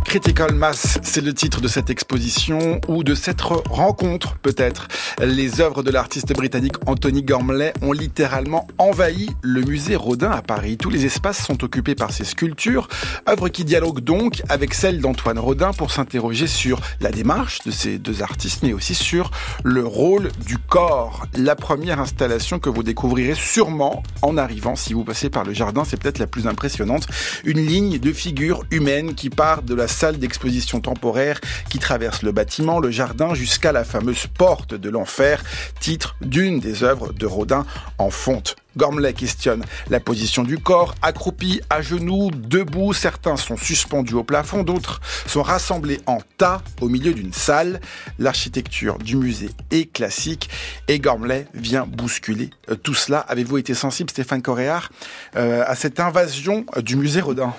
Critical 0.07 0.53
Mass, 0.55 0.99
c'est 1.03 1.19
le 1.19 1.33
titre 1.33 1.59
de 1.59 1.67
cette 1.67 1.89
exposition 1.89 2.79
ou 2.87 3.03
de 3.03 3.13
cette 3.13 3.41
rencontre 3.41 4.37
peut-être. 4.37 4.87
Les 5.19 5.59
œuvres 5.59 5.83
de 5.83 5.91
l'artiste 5.91 6.31
britannique 6.33 6.75
Anthony 6.85 7.23
Gormley 7.23 7.73
ont 7.81 7.91
littéralement 7.91 8.69
envahi 8.77 9.29
le 9.41 9.59
musée 9.61 9.97
Rodin 9.97 10.31
à 10.31 10.41
Paris. 10.41 10.77
Tous 10.77 10.89
les 10.89 11.05
espaces 11.05 11.45
sont 11.45 11.61
occupés 11.61 11.93
par 11.93 12.13
ces 12.13 12.23
sculptures, 12.23 12.87
œuvres 13.27 13.49
qui 13.49 13.65
dialoguent 13.65 13.99
donc 13.99 14.41
avec 14.47 14.73
celles 14.73 15.01
d'Antoine 15.01 15.39
Rodin 15.39 15.73
pour 15.73 15.91
s'interroger 15.91 16.47
sur 16.47 16.79
la 17.01 17.11
démarche 17.11 17.59
de 17.65 17.71
ces 17.71 17.97
deux 17.97 18.21
artistes, 18.21 18.63
mais 18.63 18.71
aussi 18.71 18.95
sur 18.95 19.31
le 19.65 19.85
rôle 19.85 20.31
du 20.45 20.57
corps. 20.57 21.25
La 21.35 21.57
première 21.57 21.99
installation 21.99 22.59
que 22.59 22.69
vous 22.69 22.83
découvrirez 22.83 23.35
sûrement 23.35 24.03
en 24.21 24.37
arrivant, 24.37 24.77
si 24.77 24.93
vous 24.93 25.03
passez 25.03 25.29
par 25.29 25.43
le 25.43 25.51
jardin, 25.53 25.83
c'est 25.83 26.01
peut-être 26.01 26.19
la 26.19 26.27
plus 26.27 26.47
impressionnante. 26.47 27.07
Une 27.43 27.59
ligne 27.59 27.99
de 27.99 28.13
figures 28.13 28.63
humaines 28.71 29.13
qui 29.13 29.29
part 29.29 29.63
de 29.63 29.75
la 29.75 29.89
salle 29.97 30.19
d'exposition 30.19 30.79
temporaire 30.79 31.41
qui 31.69 31.79
traverse 31.79 32.21
le 32.21 32.31
bâtiment, 32.31 32.79
le 32.79 32.91
jardin 32.91 33.33
jusqu'à 33.33 33.71
la 33.71 33.83
fameuse 33.83 34.27
porte 34.27 34.75
de 34.75 34.89
l'enfer, 34.91 35.43
titre 35.79 36.15
d'une 36.21 36.59
des 36.59 36.83
œuvres 36.83 37.13
de 37.13 37.25
Rodin 37.25 37.65
en 37.97 38.11
fonte. 38.11 38.55
Gormley 38.77 39.13
questionne 39.13 39.63
la 39.89 39.99
position 39.99 40.43
du 40.43 40.59
corps, 40.59 40.93
accroupi, 41.01 41.61
à 41.71 41.81
genoux, 41.81 42.29
debout. 42.31 42.93
Certains 42.93 43.35
sont 43.35 43.57
suspendus 43.57 44.13
au 44.13 44.23
plafond, 44.23 44.61
d'autres 44.61 45.01
sont 45.25 45.41
rassemblés 45.41 45.99
en 46.05 46.19
tas 46.37 46.61
au 46.79 46.87
milieu 46.87 47.15
d'une 47.15 47.33
salle. 47.33 47.81
L'architecture 48.19 48.99
du 48.99 49.15
musée 49.15 49.49
est 49.71 49.91
classique 49.91 50.51
et 50.87 50.99
Gormley 50.99 51.47
vient 51.55 51.87
bousculer 51.87 52.51
euh, 52.69 52.75
tout 52.75 52.93
cela. 52.93 53.19
Avez-vous 53.21 53.57
été 53.57 53.73
sensible, 53.73 54.11
Stéphane 54.11 54.43
Coréard, 54.43 54.91
euh, 55.35 55.63
à 55.65 55.73
cette 55.73 55.99
invasion 55.99 56.63
du 56.83 56.97
musée 56.97 57.21
Rodin? 57.21 57.55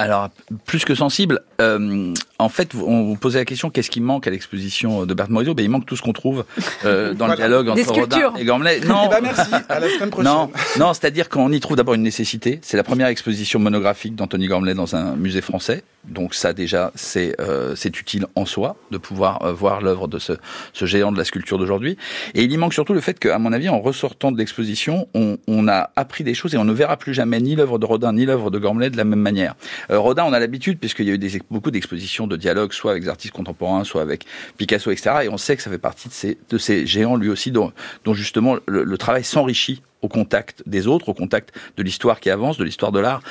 Alors, 0.00 0.30
plus 0.64 0.84
que 0.86 0.94
sensible, 0.94 1.40
euh, 1.60 2.14
en 2.40 2.48
fait, 2.48 2.74
on 2.74 3.04
vous 3.04 3.16
posait 3.16 3.38
la 3.38 3.44
question 3.44 3.70
qu'est-ce 3.70 3.90
qui 3.90 4.00
manque 4.00 4.26
à 4.26 4.30
l'exposition 4.30 5.06
de 5.06 5.14
Berthe 5.14 5.30
Morisot? 5.30 5.54
Ben, 5.54 5.62
Il 5.62 5.70
manque 5.70 5.86
tout 5.86 5.96
ce 5.96 6.02
qu'on 6.02 6.12
trouve 6.12 6.44
euh, 6.84 7.14
dans 7.14 7.26
le 7.26 7.36
dialogue 7.36 7.68
entre 7.68 7.92
Rodin 7.92 8.32
et 8.38 8.44
Gormley. 8.44 8.80
Non, 8.80 9.04
eh 9.06 9.08
ben 9.08 9.20
merci, 9.22 9.50
à 9.68 9.80
la 9.80 9.88
semaine 9.88 10.10
prochaine. 10.10 10.32
Non, 10.32 10.50
non 10.78 10.94
c'est-à-dire 10.94 11.28
qu'on 11.28 11.52
y 11.52 11.60
trouve 11.60 11.76
d'abord 11.76 11.94
une 11.94 12.02
nécessité. 12.02 12.58
C'est 12.62 12.76
la 12.76 12.84
première 12.84 13.08
exposition 13.08 13.58
monographique 13.58 14.14
d'Anthony 14.14 14.46
Gormley 14.46 14.74
dans 14.74 14.96
un 14.96 15.16
musée 15.16 15.40
français. 15.40 15.82
Donc 16.04 16.34
ça 16.34 16.52
déjà, 16.52 16.92
c'est 16.94 17.36
euh, 17.40 17.74
utile 17.84 18.26
en 18.34 18.46
soi 18.46 18.76
de 18.90 18.98
pouvoir 18.98 19.42
euh, 19.42 19.52
voir 19.52 19.82
l'œuvre 19.82 20.08
de 20.08 20.18
ce, 20.18 20.32
ce 20.72 20.86
géant 20.86 21.12
de 21.12 21.18
la 21.18 21.24
sculpture 21.24 21.58
d'aujourd'hui. 21.58 21.98
Et 22.34 22.42
il 22.42 22.52
y 22.52 22.56
manque 22.56 22.72
surtout 22.72 22.94
le 22.94 23.00
fait 23.00 23.18
qu'à 23.18 23.38
mon 23.38 23.52
avis, 23.52 23.68
en 23.68 23.80
ressortant 23.80 24.32
de 24.32 24.38
l'exposition, 24.38 25.08
on, 25.14 25.36
on 25.46 25.68
a 25.68 25.90
appris 25.96 26.24
des 26.24 26.34
choses 26.34 26.54
et 26.54 26.58
on 26.58 26.64
ne 26.64 26.72
verra 26.72 26.96
plus 26.96 27.12
jamais 27.12 27.40
ni 27.40 27.54
l'œuvre 27.54 27.78
de 27.78 27.84
Rodin 27.84 28.12
ni 28.12 28.24
l'œuvre 28.24 28.50
de 28.50 28.58
Gormley 28.58 28.90
de 28.90 28.96
la 28.96 29.04
même 29.04 29.20
manière. 29.20 29.54
Euh, 29.90 29.98
Rodin, 29.98 30.24
on 30.24 30.32
a 30.32 30.40
l'habitude, 30.40 30.78
puisqu'il 30.78 31.06
y 31.06 31.10
a 31.10 31.14
eu 31.14 31.18
des, 31.18 31.40
beaucoup 31.50 31.70
d'expositions 31.70 32.26
de 32.30 32.36
dialogue, 32.36 32.72
soit 32.72 32.92
avec 32.92 33.02
des 33.02 33.08
artistes 33.08 33.34
contemporains, 33.34 33.84
soit 33.84 34.02
avec 34.02 34.24
Picasso, 34.56 34.90
etc. 34.90 35.10
Et 35.24 35.28
on 35.28 35.36
sait 35.36 35.56
que 35.56 35.62
ça 35.62 35.70
fait 35.70 35.78
partie 35.78 36.08
de 36.48 36.58
ces, 36.58 36.86
géants, 36.86 37.16
lui 37.16 37.28
aussi, 37.28 37.50
dont, 37.50 37.72
dont 38.04 38.14
justement 38.14 38.56
le, 38.66 38.98
travail 38.98 39.24
s'enrichit 39.24 39.82
au 40.02 40.08
contact 40.08 40.62
des 40.66 40.86
autres, 40.86 41.08
au 41.08 41.14
contact 41.14 41.54
de 41.76 41.82
l'histoire 41.82 42.20
qui 42.20 42.30
avance, 42.30 42.56
de 42.56 42.64
l'histoire 42.64 42.92
de 42.92 43.00
l'art 43.00 43.22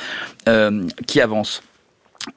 euh, 0.47 0.87
qui 1.07 1.21
avance. 1.21 1.63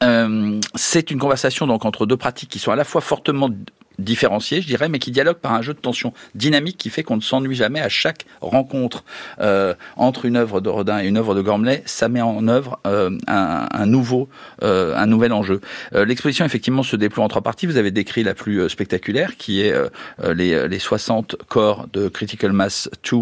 Euh, 0.02 0.60
c'est 0.74 1.10
une 1.10 1.18
conversation 1.18 1.66
donc 1.66 1.84
entre 1.84 2.06
deux 2.06 2.16
pratiques 2.16 2.48
qui 2.48 2.58
sont 2.58 2.70
à 2.70 2.76
la 2.76 2.84
fois 2.84 3.00
fortement 3.00 3.50
différencié, 3.98 4.62
je 4.62 4.66
dirais, 4.66 4.88
mais 4.88 4.98
qui 4.98 5.10
dialogue 5.10 5.36
par 5.36 5.52
un 5.52 5.62
jeu 5.62 5.74
de 5.74 5.78
tension 5.78 6.12
dynamique 6.34 6.76
qui 6.78 6.90
fait 6.90 7.02
qu'on 7.02 7.16
ne 7.16 7.22
s'ennuie 7.22 7.54
jamais 7.54 7.80
à 7.80 7.88
chaque 7.88 8.26
rencontre 8.40 9.04
euh, 9.40 9.74
entre 9.96 10.24
une 10.24 10.36
œuvre 10.36 10.60
de 10.60 10.68
Rodin 10.68 11.00
et 11.00 11.06
une 11.06 11.16
œuvre 11.16 11.34
de 11.34 11.40
Gormley. 11.40 11.82
Ça 11.86 12.08
met 12.08 12.20
en 12.20 12.48
œuvre 12.48 12.78
euh, 12.86 13.10
un, 13.26 13.68
un, 13.70 13.86
nouveau, 13.86 14.28
euh, 14.62 14.96
un 14.96 15.06
nouvel 15.06 15.32
enjeu. 15.32 15.60
Euh, 15.94 16.04
l'exposition 16.04 16.44
effectivement 16.44 16.82
se 16.82 16.96
déploie 16.96 17.24
en 17.24 17.28
trois 17.28 17.42
parties. 17.42 17.66
Vous 17.66 17.76
avez 17.76 17.90
décrit 17.90 18.22
la 18.22 18.34
plus 18.34 18.60
euh, 18.60 18.68
spectaculaire, 18.68 19.36
qui 19.36 19.62
est 19.62 19.72
euh, 19.72 19.88
les, 20.34 20.68
les 20.68 20.78
60 20.78 21.36
corps 21.48 21.86
de 21.92 22.08
Critical 22.08 22.52
Mass 22.52 22.88
2, 23.10 23.18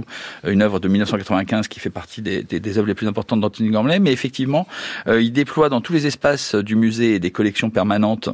une 0.50 0.62
œuvre 0.62 0.80
de 0.80 0.88
1995 0.88 1.68
qui 1.68 1.80
fait 1.80 1.90
partie 1.90 2.22
des, 2.22 2.42
des, 2.42 2.60
des 2.60 2.78
œuvres 2.78 2.88
les 2.88 2.94
plus 2.94 3.06
importantes 3.06 3.40
d'Anthony 3.40 3.70
Gormley. 3.70 3.98
Mais 3.98 4.12
effectivement, 4.12 4.66
il 5.06 5.32
déploie 5.32 5.68
dans 5.68 5.80
tous 5.80 5.92
les 5.92 6.06
espaces 6.06 6.54
du 6.54 6.76
musée 6.76 7.14
et 7.14 7.18
des 7.18 7.30
collections 7.30 7.70
permanentes 7.70 8.30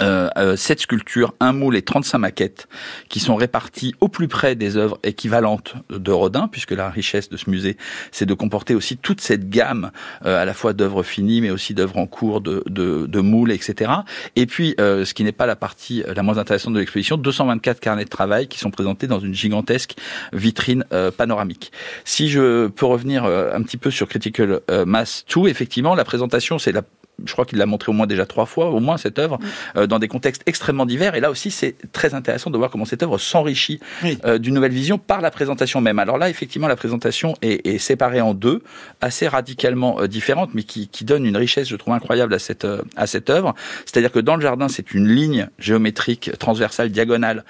euh, 0.00 0.28
euh, 0.36 0.56
cette 0.56 0.80
sculpture, 0.80 1.34
un 1.40 1.52
moule 1.52 1.76
et 1.76 1.82
35 1.82 2.18
maquettes 2.18 2.68
qui 3.08 3.18
sont 3.18 3.34
réparties 3.34 3.94
au 4.00 4.08
plus 4.08 4.28
près 4.28 4.54
des 4.54 4.76
œuvres 4.76 4.98
équivalentes 5.02 5.74
de 5.90 6.12
Rodin, 6.12 6.46
puisque 6.46 6.70
la 6.70 6.88
richesse 6.88 7.28
de 7.28 7.36
ce 7.36 7.50
musée, 7.50 7.76
c'est 8.12 8.26
de 8.26 8.34
comporter 8.34 8.76
aussi 8.76 8.96
toute 8.96 9.20
cette 9.20 9.50
gamme 9.50 9.90
euh, 10.24 10.40
à 10.40 10.44
la 10.44 10.54
fois 10.54 10.72
d'œuvres 10.72 11.02
finies, 11.02 11.40
mais 11.40 11.50
aussi 11.50 11.74
d'œuvres 11.74 11.98
en 11.98 12.06
cours, 12.06 12.40
de, 12.40 12.62
de, 12.66 13.06
de 13.06 13.20
moules, 13.20 13.50
etc. 13.50 13.90
Et 14.36 14.46
puis, 14.46 14.76
euh, 14.78 15.04
ce 15.04 15.14
qui 15.14 15.24
n'est 15.24 15.32
pas 15.32 15.46
la 15.46 15.56
partie 15.56 16.04
la 16.06 16.22
moins 16.22 16.38
intéressante 16.38 16.74
de 16.74 16.78
l'exposition, 16.78 17.16
224 17.16 17.80
carnets 17.80 18.04
de 18.04 18.08
travail 18.08 18.46
qui 18.46 18.58
sont 18.60 18.70
présentés 18.70 19.08
dans 19.08 19.20
une 19.20 19.34
gigantesque 19.34 19.96
vitrine 20.32 20.84
panoramique. 21.16 21.72
Si 22.04 22.28
je 22.28 22.68
peux 22.68 22.86
revenir 22.86 23.24
un 23.24 23.62
petit 23.62 23.76
peu 23.76 23.90
sur 23.90 24.08
Critical 24.08 24.60
Mass 24.86 25.24
2, 25.34 25.48
effectivement, 25.48 25.94
la 25.94 26.04
présentation, 26.04 26.58
c'est 26.58 26.72
la 26.72 26.82
je 27.24 27.32
crois 27.32 27.44
qu'il 27.44 27.58
l'a 27.58 27.66
montré 27.66 27.90
au 27.90 27.94
moins 27.94 28.06
déjà 28.06 28.26
trois 28.26 28.46
fois, 28.46 28.70
au 28.70 28.80
moins 28.80 28.96
cette 28.96 29.18
œuvre, 29.18 29.38
euh, 29.76 29.86
dans 29.86 29.98
des 29.98 30.08
contextes 30.08 30.42
extrêmement 30.46 30.86
divers. 30.86 31.14
Et 31.14 31.20
là 31.20 31.30
aussi, 31.30 31.50
c'est 31.50 31.74
très 31.92 32.14
intéressant 32.14 32.50
de 32.50 32.58
voir 32.58 32.70
comment 32.70 32.84
cette 32.84 33.02
œuvre 33.02 33.18
s'enrichit 33.18 33.80
euh, 34.24 34.38
d'une 34.38 34.54
nouvelle 34.54 34.72
vision 34.72 34.98
par 34.98 35.20
la 35.20 35.30
présentation 35.30 35.80
même. 35.80 35.98
Alors 35.98 36.18
là, 36.18 36.30
effectivement, 36.30 36.68
la 36.68 36.76
présentation 36.76 37.34
est, 37.42 37.66
est 37.66 37.78
séparée 37.78 38.20
en 38.20 38.34
deux, 38.34 38.62
assez 39.00 39.26
radicalement 39.26 40.00
euh, 40.00 40.06
différentes, 40.06 40.54
mais 40.54 40.62
qui, 40.62 40.88
qui 40.88 41.04
donne 41.04 41.26
une 41.26 41.36
richesse, 41.36 41.68
je 41.68 41.76
trouve, 41.76 41.94
incroyable 41.94 42.34
à 42.34 42.38
cette 42.38 42.66
à 42.96 43.06
cette 43.06 43.30
œuvre. 43.30 43.54
C'est-à-dire 43.84 44.12
que 44.12 44.18
dans 44.18 44.36
le 44.36 44.42
jardin, 44.42 44.68
c'est 44.68 44.92
une 44.92 45.08
ligne 45.08 45.48
géométrique 45.58 46.32
transversale 46.38 46.90
diagonale 46.90 47.44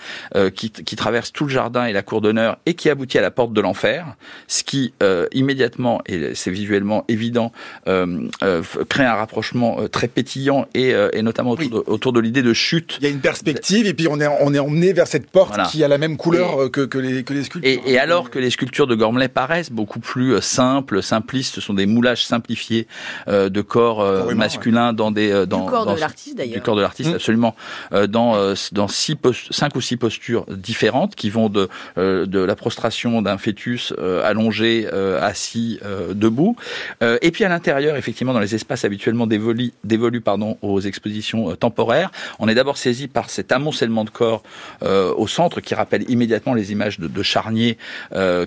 qui, 0.55 0.71
qui 0.71 0.97
traverse 0.97 1.33
tout 1.33 1.45
le 1.45 1.51
jardin 1.51 1.87
et 1.87 1.93
la 1.93 2.03
cour 2.03 2.21
d'honneur 2.21 2.59
et 2.67 2.75
qui 2.75 2.91
aboutit 2.91 3.19
à 3.19 3.23
la 3.23 3.31
porte 3.31 3.53
de 3.53 3.61
l'enfer, 3.61 4.15
ce 4.47 4.63
qui 4.63 4.93
immédiatement 5.33 6.03
et 6.07 6.35
c'est 6.35 6.51
visuellement 6.51 7.05
évident 7.09 7.53
crée 7.85 9.05
un 9.05 9.15
rapprochement 9.15 9.58
franchement 9.59 9.88
très 9.90 10.09
pétillant 10.09 10.66
et, 10.75 10.94
et 11.12 11.23
notamment 11.23 11.53
autour 11.53 11.71
de, 11.71 11.90
autour 11.90 12.12
de 12.12 12.21
l'idée 12.21 12.42
de 12.42 12.53
chute. 12.53 12.97
Il 13.01 13.05
y 13.05 13.07
a 13.07 13.11
une 13.11 13.21
perspective 13.21 13.87
et 13.87 13.94
puis 13.94 14.09
on 14.09 14.21
est, 14.21 14.29
on 14.40 14.55
est 14.55 14.59
emmené 14.59 14.92
vers 14.92 15.07
cette 15.07 15.31
porte 15.31 15.59
qui 15.71 15.83
a 15.85 15.88
la 15.88 15.99
même 15.99 16.16
couleur 16.16 16.71
que, 16.71 16.83
que, 16.83 16.99
les, 16.99 17.25
que 17.25 17.35
les 17.35 17.44
sculptures. 17.44 17.81
Et, 17.87 17.92
et, 17.92 17.99
alors 17.99 18.31
que 18.31 18.38
les 18.38 18.51
sculptures 18.51 18.87
de 18.87 18.94
Gormley 18.94 19.29
paraissent 19.29 19.71
beaucoup 19.71 20.01
plus 20.01 20.40
simples, 20.40 21.03
simplistes, 21.03 21.57
ce 21.57 21.61
sont 21.61 21.75
des 21.75 21.87
moulages 21.87 22.25
simplifiés 22.25 22.87
de 23.27 23.61
corps 23.61 24.33
masculins 24.35 24.92
dans 24.92 25.11
des 25.11 25.47
dans, 25.47 25.64
du 25.64 25.71
corps 25.71 25.87
dans, 25.87 25.94
de 25.94 26.01
l'artiste 26.01 26.37
d'ailleurs. 26.37 26.55
Du 26.55 26.62
corps 26.62 26.77
de 26.77 26.83
l'artiste, 26.83 27.11
mmh. 27.11 27.14
absolument. 27.14 27.57
dans 28.09 28.55
dans 28.73 28.88
six 28.88 29.16
cinq 29.51 29.77
ou 29.77 29.81
six 29.81 29.97
postures 29.97 30.47
différentes 30.49 31.14
qui 31.14 31.31
vont 31.31 31.49
de 31.49 31.68
de 31.97 32.38
la 32.38 32.57
prostration 32.57 33.23
d'un 33.23 33.38
fœtus 33.38 33.92
allongé, 34.25 34.87
assis, 35.21 35.81
debout. 36.11 36.57
et 37.01 37.31
puis 37.31 37.44
à 37.44 37.49
l'intérieur, 37.49 37.97
effectivement, 37.97 38.33
dans 38.33 38.40
les 38.40 38.55
espaces 38.55 38.85
habituellement 38.85 39.27
dévolus, 39.27 39.48
dévolus 39.85 40.21
pardon, 40.21 40.59
aux 40.63 40.81
expositions 40.81 41.55
temporaires, 41.57 42.11
on 42.39 42.49
est 42.49 42.55
d'abord 42.55 42.77
saisi 42.77 43.09
par 43.09 43.31
cet 43.31 43.53
amoncellement 43.53 44.05
de 44.05 44.11
corps 44.11 44.43
au 44.83 45.27
centre 45.27 45.61
qui 45.61 45.75
rappelle 45.75 46.09
immédiatement 46.11 46.55
les 46.55 46.73
images 46.73 46.99
de, 46.99 47.09
de 47.09 47.23
Charnier, 47.23 47.79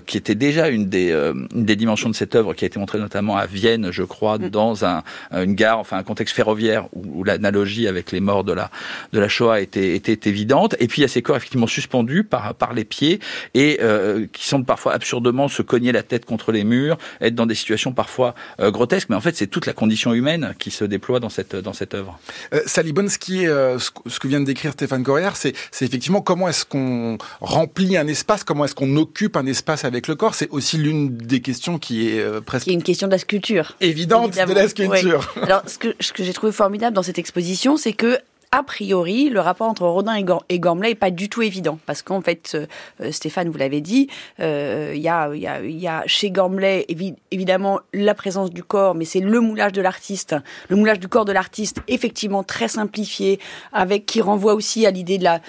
qui 0.06 0.16
était 0.16 0.34
déjà 0.34 0.68
une 0.68 0.88
des, 0.88 1.12
une 1.12 1.64
des 1.64 1.76
dimensions 1.76 2.08
de 2.08 2.14
cette 2.14 2.34
œuvre 2.34 2.54
qui 2.54 2.64
a 2.64 2.66
été 2.66 2.78
montrée 2.78 2.98
notamment 2.98 3.36
à 3.36 3.46
Vienne, 3.46 3.90
je 3.90 4.02
crois, 4.02 4.38
mmh. 4.38 4.48
dans 4.48 4.84
un, 4.84 5.02
une 5.32 5.54
gare, 5.54 5.78
enfin 5.78 5.98
un 5.98 6.02
contexte 6.02 6.34
ferroviaire 6.34 6.86
où, 6.92 7.20
où 7.20 7.24
l'analogie 7.24 7.86
avec 7.86 8.12
les 8.12 8.20
morts 8.20 8.44
de 8.44 8.52
la, 8.52 8.70
de 9.12 9.20
la 9.20 9.28
Shoah 9.28 9.60
était, 9.60 9.94
était 9.94 10.28
évidente. 10.28 10.74
Et 10.80 10.88
puis 10.88 11.00
il 11.00 11.02
y 11.02 11.04
a 11.04 11.08
ces 11.08 11.22
corps 11.22 11.36
effectivement 11.36 11.66
suspendus 11.66 12.24
par, 12.24 12.54
par 12.54 12.72
les 12.72 12.84
pieds 12.84 13.20
et 13.54 13.78
euh, 13.82 14.26
qui 14.32 14.46
semblent 14.46 14.64
parfois 14.64 14.92
absurdement 14.92 15.48
se 15.48 15.62
cogner 15.62 15.92
la 15.92 16.02
tête 16.02 16.24
contre 16.24 16.52
les 16.52 16.64
murs, 16.64 16.98
être 17.20 17.34
dans 17.34 17.46
des 17.46 17.54
situations 17.54 17.92
parfois 17.92 18.34
euh, 18.60 18.70
grotesques. 18.70 19.08
Mais 19.08 19.16
en 19.16 19.20
fait, 19.20 19.36
c'est 19.36 19.46
toute 19.46 19.66
la 19.66 19.72
condition 19.72 20.12
humaine 20.14 20.54
qui 20.58 20.70
se 20.70 20.84
déploie 20.92 21.18
dans 21.18 21.28
cette, 21.28 21.56
dans 21.56 21.72
cette 21.72 21.94
œuvre. 21.94 22.18
Euh, 22.54 22.60
ce, 22.66 23.18
qui 23.18 23.44
est, 23.44 23.48
euh, 23.48 23.78
ce 23.78 24.18
que 24.20 24.28
vient 24.28 24.40
de 24.40 24.44
décrire 24.44 24.72
Stéphane 24.72 25.02
Corrière, 25.02 25.36
c'est 25.36 25.54
effectivement 25.80 26.20
comment 26.20 26.48
est-ce 26.48 26.64
qu'on 26.64 27.18
remplit 27.40 27.96
un 27.96 28.06
espace, 28.06 28.44
comment 28.44 28.64
est-ce 28.64 28.74
qu'on 28.74 28.96
occupe 28.96 29.36
un 29.36 29.46
espace 29.46 29.84
avec 29.84 30.06
le 30.06 30.14
corps. 30.14 30.34
C'est 30.34 30.50
aussi 30.50 30.76
l'une 30.78 31.16
des 31.16 31.40
questions 31.40 31.78
qui 31.78 32.08
est 32.08 32.20
euh, 32.20 32.40
presque... 32.40 32.64
Qui 32.64 32.70
est 32.70 32.74
une 32.74 32.82
question 32.82 33.08
de 33.08 33.12
la 33.12 33.18
sculpture. 33.18 33.76
Évidente 33.80 34.36
Évidemment. 34.36 34.54
de 34.54 34.58
la 34.58 34.68
sculpture. 34.68 35.34
Alors, 35.42 35.62
ce 35.66 35.78
que, 35.78 35.94
ce 35.98 36.12
que 36.12 36.22
j'ai 36.22 36.32
trouvé 36.32 36.52
formidable 36.52 36.94
dans 36.94 37.02
cette 37.02 37.18
exposition, 37.18 37.76
c'est 37.76 37.94
que 37.94 38.18
a 38.54 38.62
priori, 38.62 39.30
le 39.30 39.40
rapport 39.40 39.66
entre 39.66 39.86
Rodin 39.86 40.14
et, 40.14 40.24
Gor 40.24 40.44
et 40.50 40.58
Gormley 40.58 40.90
n'est 40.90 40.94
pas 40.94 41.10
du 41.10 41.30
tout 41.30 41.40
évident. 41.40 41.78
Parce 41.86 42.02
qu'en 42.02 42.20
fait, 42.20 42.54
euh, 43.00 43.10
Stéphane, 43.10 43.48
vous 43.48 43.56
l'avez 43.56 43.80
dit, 43.80 44.08
il 44.38 44.44
euh, 44.44 44.94
y, 44.94 45.08
a, 45.08 45.34
y, 45.34 45.46
a, 45.46 45.62
y, 45.62 45.86
a, 45.86 46.02
chez 46.06 46.30
Gormley 46.30 46.84
évi 46.88 47.14
évidemment 47.30 47.80
la 47.94 48.14
présence 48.14 48.50
du 48.50 48.62
corps, 48.62 48.94
mais 48.94 49.06
c'est 49.06 49.20
le 49.20 49.40
moulage 49.40 49.72
de 49.72 49.80
l'artiste, 49.80 50.36
le 50.68 50.76
moulage 50.76 51.00
du 51.00 51.08
corps 51.08 51.24
de 51.24 51.32
l'artiste, 51.32 51.78
effectivement 51.88 52.42
très 52.42 52.68
simplifié, 52.68 53.40
avec 53.72 54.04
qui 54.04 54.20
renvoie 54.20 54.52
aussi 54.52 54.84
à 54.84 54.90
l'idée 54.90 55.16
de 55.16 55.24
la 55.24 55.40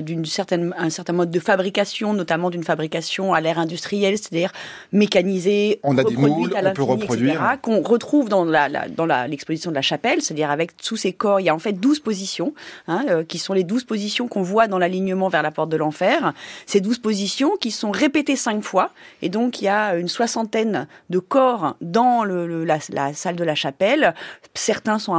d'une 0.00 0.24
certaine 0.24 0.72
un 0.78 0.90
certain 0.90 1.12
mode 1.12 1.32
de 1.32 1.40
fabrication, 1.40 2.14
notamment 2.14 2.48
d'une 2.48 2.62
fabrication 2.62 3.34
à 3.34 3.40
l'ère 3.40 3.58
industrielle, 3.58 4.16
c'est-à-dire 4.16 4.52
mécanisée, 4.92 5.80
on 5.82 5.98
a 5.98 6.04
des 6.04 6.16
moules, 6.16 6.54
on 6.54 6.72
peut 6.72 6.82
reproduire, 6.84 7.58
qu'on 7.60 7.82
retrouve 7.82 8.28
dans 8.28 8.44
la, 8.44 8.68
la 8.68 8.88
dans 8.88 9.06
l'exposition 9.06 9.70
de 9.70 9.74
la 9.74 9.82
chapelle, 9.82 10.22
c'est-à-dire 10.22 10.50
avec 10.52 10.76
tous 10.76 10.96
ces 10.96 11.12
corps, 11.12 11.40
il 11.40 11.44
y 11.44 11.48
a 11.48 11.54
en 11.54 11.58
fait 11.58 11.72
12 11.72 11.98
positions 11.98 12.51
hein, 12.88 13.04
euh, 13.08 13.24
qui 13.24 13.38
sont 13.38 13.52
les 13.52 13.64
douze 13.64 13.84
positions 13.84 14.28
qu'on 14.28 14.42
voit 14.42 14.68
dans 14.68 14.78
l'alignement 14.78 15.28
vers 15.28 15.42
la 15.42 15.50
porte 15.50 15.70
de 15.70 15.76
l'enfer. 15.76 16.32
Ces 16.66 16.80
douze 16.80 16.98
positions 16.98 17.56
qui 17.60 17.70
sont 17.70 17.90
répétées 17.90 18.36
cinq 18.36 18.62
fois, 18.62 18.90
et 19.20 19.28
donc 19.28 19.60
il 19.60 19.64
y 19.64 19.68
a 19.68 19.96
une 19.96 20.08
soixantaine 20.08 20.86
de 21.10 21.18
corps 21.18 21.76
dans 21.80 22.24
la, 22.24 22.78
salle 23.14 23.36
de 23.36 23.44
la 23.44 23.54
chapelle. 23.54 24.14
Certains 24.54 24.98
sont 24.98 25.14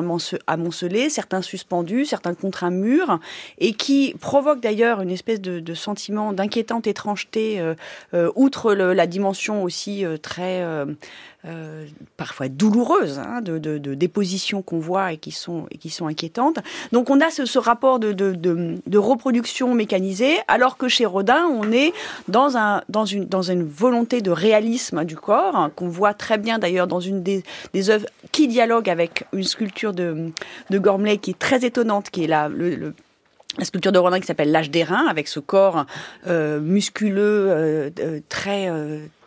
amoncelés, 0.48 1.10
certains 1.10 1.42
suspendus, 1.42 2.06
certains 2.06 2.34
contre 2.34 2.64
un 2.64 2.72
mur, 2.72 3.20
et 3.58 3.74
qui 3.74 4.16
provoquent 4.20 4.62
d'ailleurs 4.62 5.02
une 5.02 5.12
espèce 5.12 5.42
de, 5.42 5.74
sentiment 5.74 6.34
d'inquiétante 6.34 6.88
étrangeté, 6.88 7.60
euh, 7.60 7.74
euh, 8.14 8.32
outre 8.36 8.74
la 8.74 9.08
dimension 9.08 9.64
aussi 9.64 10.06
très 10.22 10.64
euh, 11.46 11.86
parfois 12.16 12.48
douloureuses 12.48 13.20
hein, 13.20 13.42
de, 13.42 13.78
dépositions 13.96 14.62
qu'on 14.62 14.80
voit 14.80 15.12
et 15.12 15.18
qui 15.18 15.32
sont 15.32 15.66
et 15.72 15.78
qui 15.78 15.90
sont 15.90 16.08
inquiétantes. 16.08 16.60
Donc 16.94 17.10
on 17.10 17.20
a 17.20 17.30
ce, 17.32 17.58
rapport 17.58 18.00
de, 18.00 18.98
reproduction 18.98 19.74
mécanisée, 19.74 20.38
alors 20.48 20.78
que 20.78 20.88
chez 20.88 21.06
Rodin 21.06 21.46
on 21.48 21.72
est 21.72 21.94
dans 22.30 22.56
un 22.56 22.82
dans 22.88 23.04
une 23.04 23.26
dans 23.26 23.42
une 23.42 23.64
volonté 23.64 24.22
de 24.22 24.32
réalisme 24.32 25.04
du 25.04 25.18
corps 25.18 25.58
hein, 25.58 25.70
qu'on 25.76 25.90
voit 25.90 26.14
très 26.14 26.38
bien 26.38 26.60
d'ailleurs 26.60 26.88
dans 26.88 27.02
une 27.02 27.24
des, 27.24 27.44
des 27.74 27.90
œuvres 27.90 28.06
qui 28.32 28.48
dialogue 28.48 28.90
avec 28.90 29.26
une 29.34 29.44
sculpture 29.44 29.94
de 29.94 30.32
de 30.70 30.80
Gormley 30.80 31.18
qui 31.18 31.32
est 31.32 31.40
très 31.40 31.66
étonnante, 31.66 32.10
qui 32.10 32.24
est 32.24 32.28
la 32.28 32.50
la 33.58 33.66
sculpture 33.66 33.92
de 33.92 34.00
Rodin 34.00 34.20
qui 34.20 34.26
s'appelle 34.26 34.52
l'âge 34.52 34.72
des 34.72 34.84
reins, 34.84 35.08
avec 35.08 35.28
ce 35.28 35.40
corps 35.40 35.86
euh, 36.28 36.60
musculeux, 36.60 37.48
euh, 37.50 38.20
très 38.30 38.70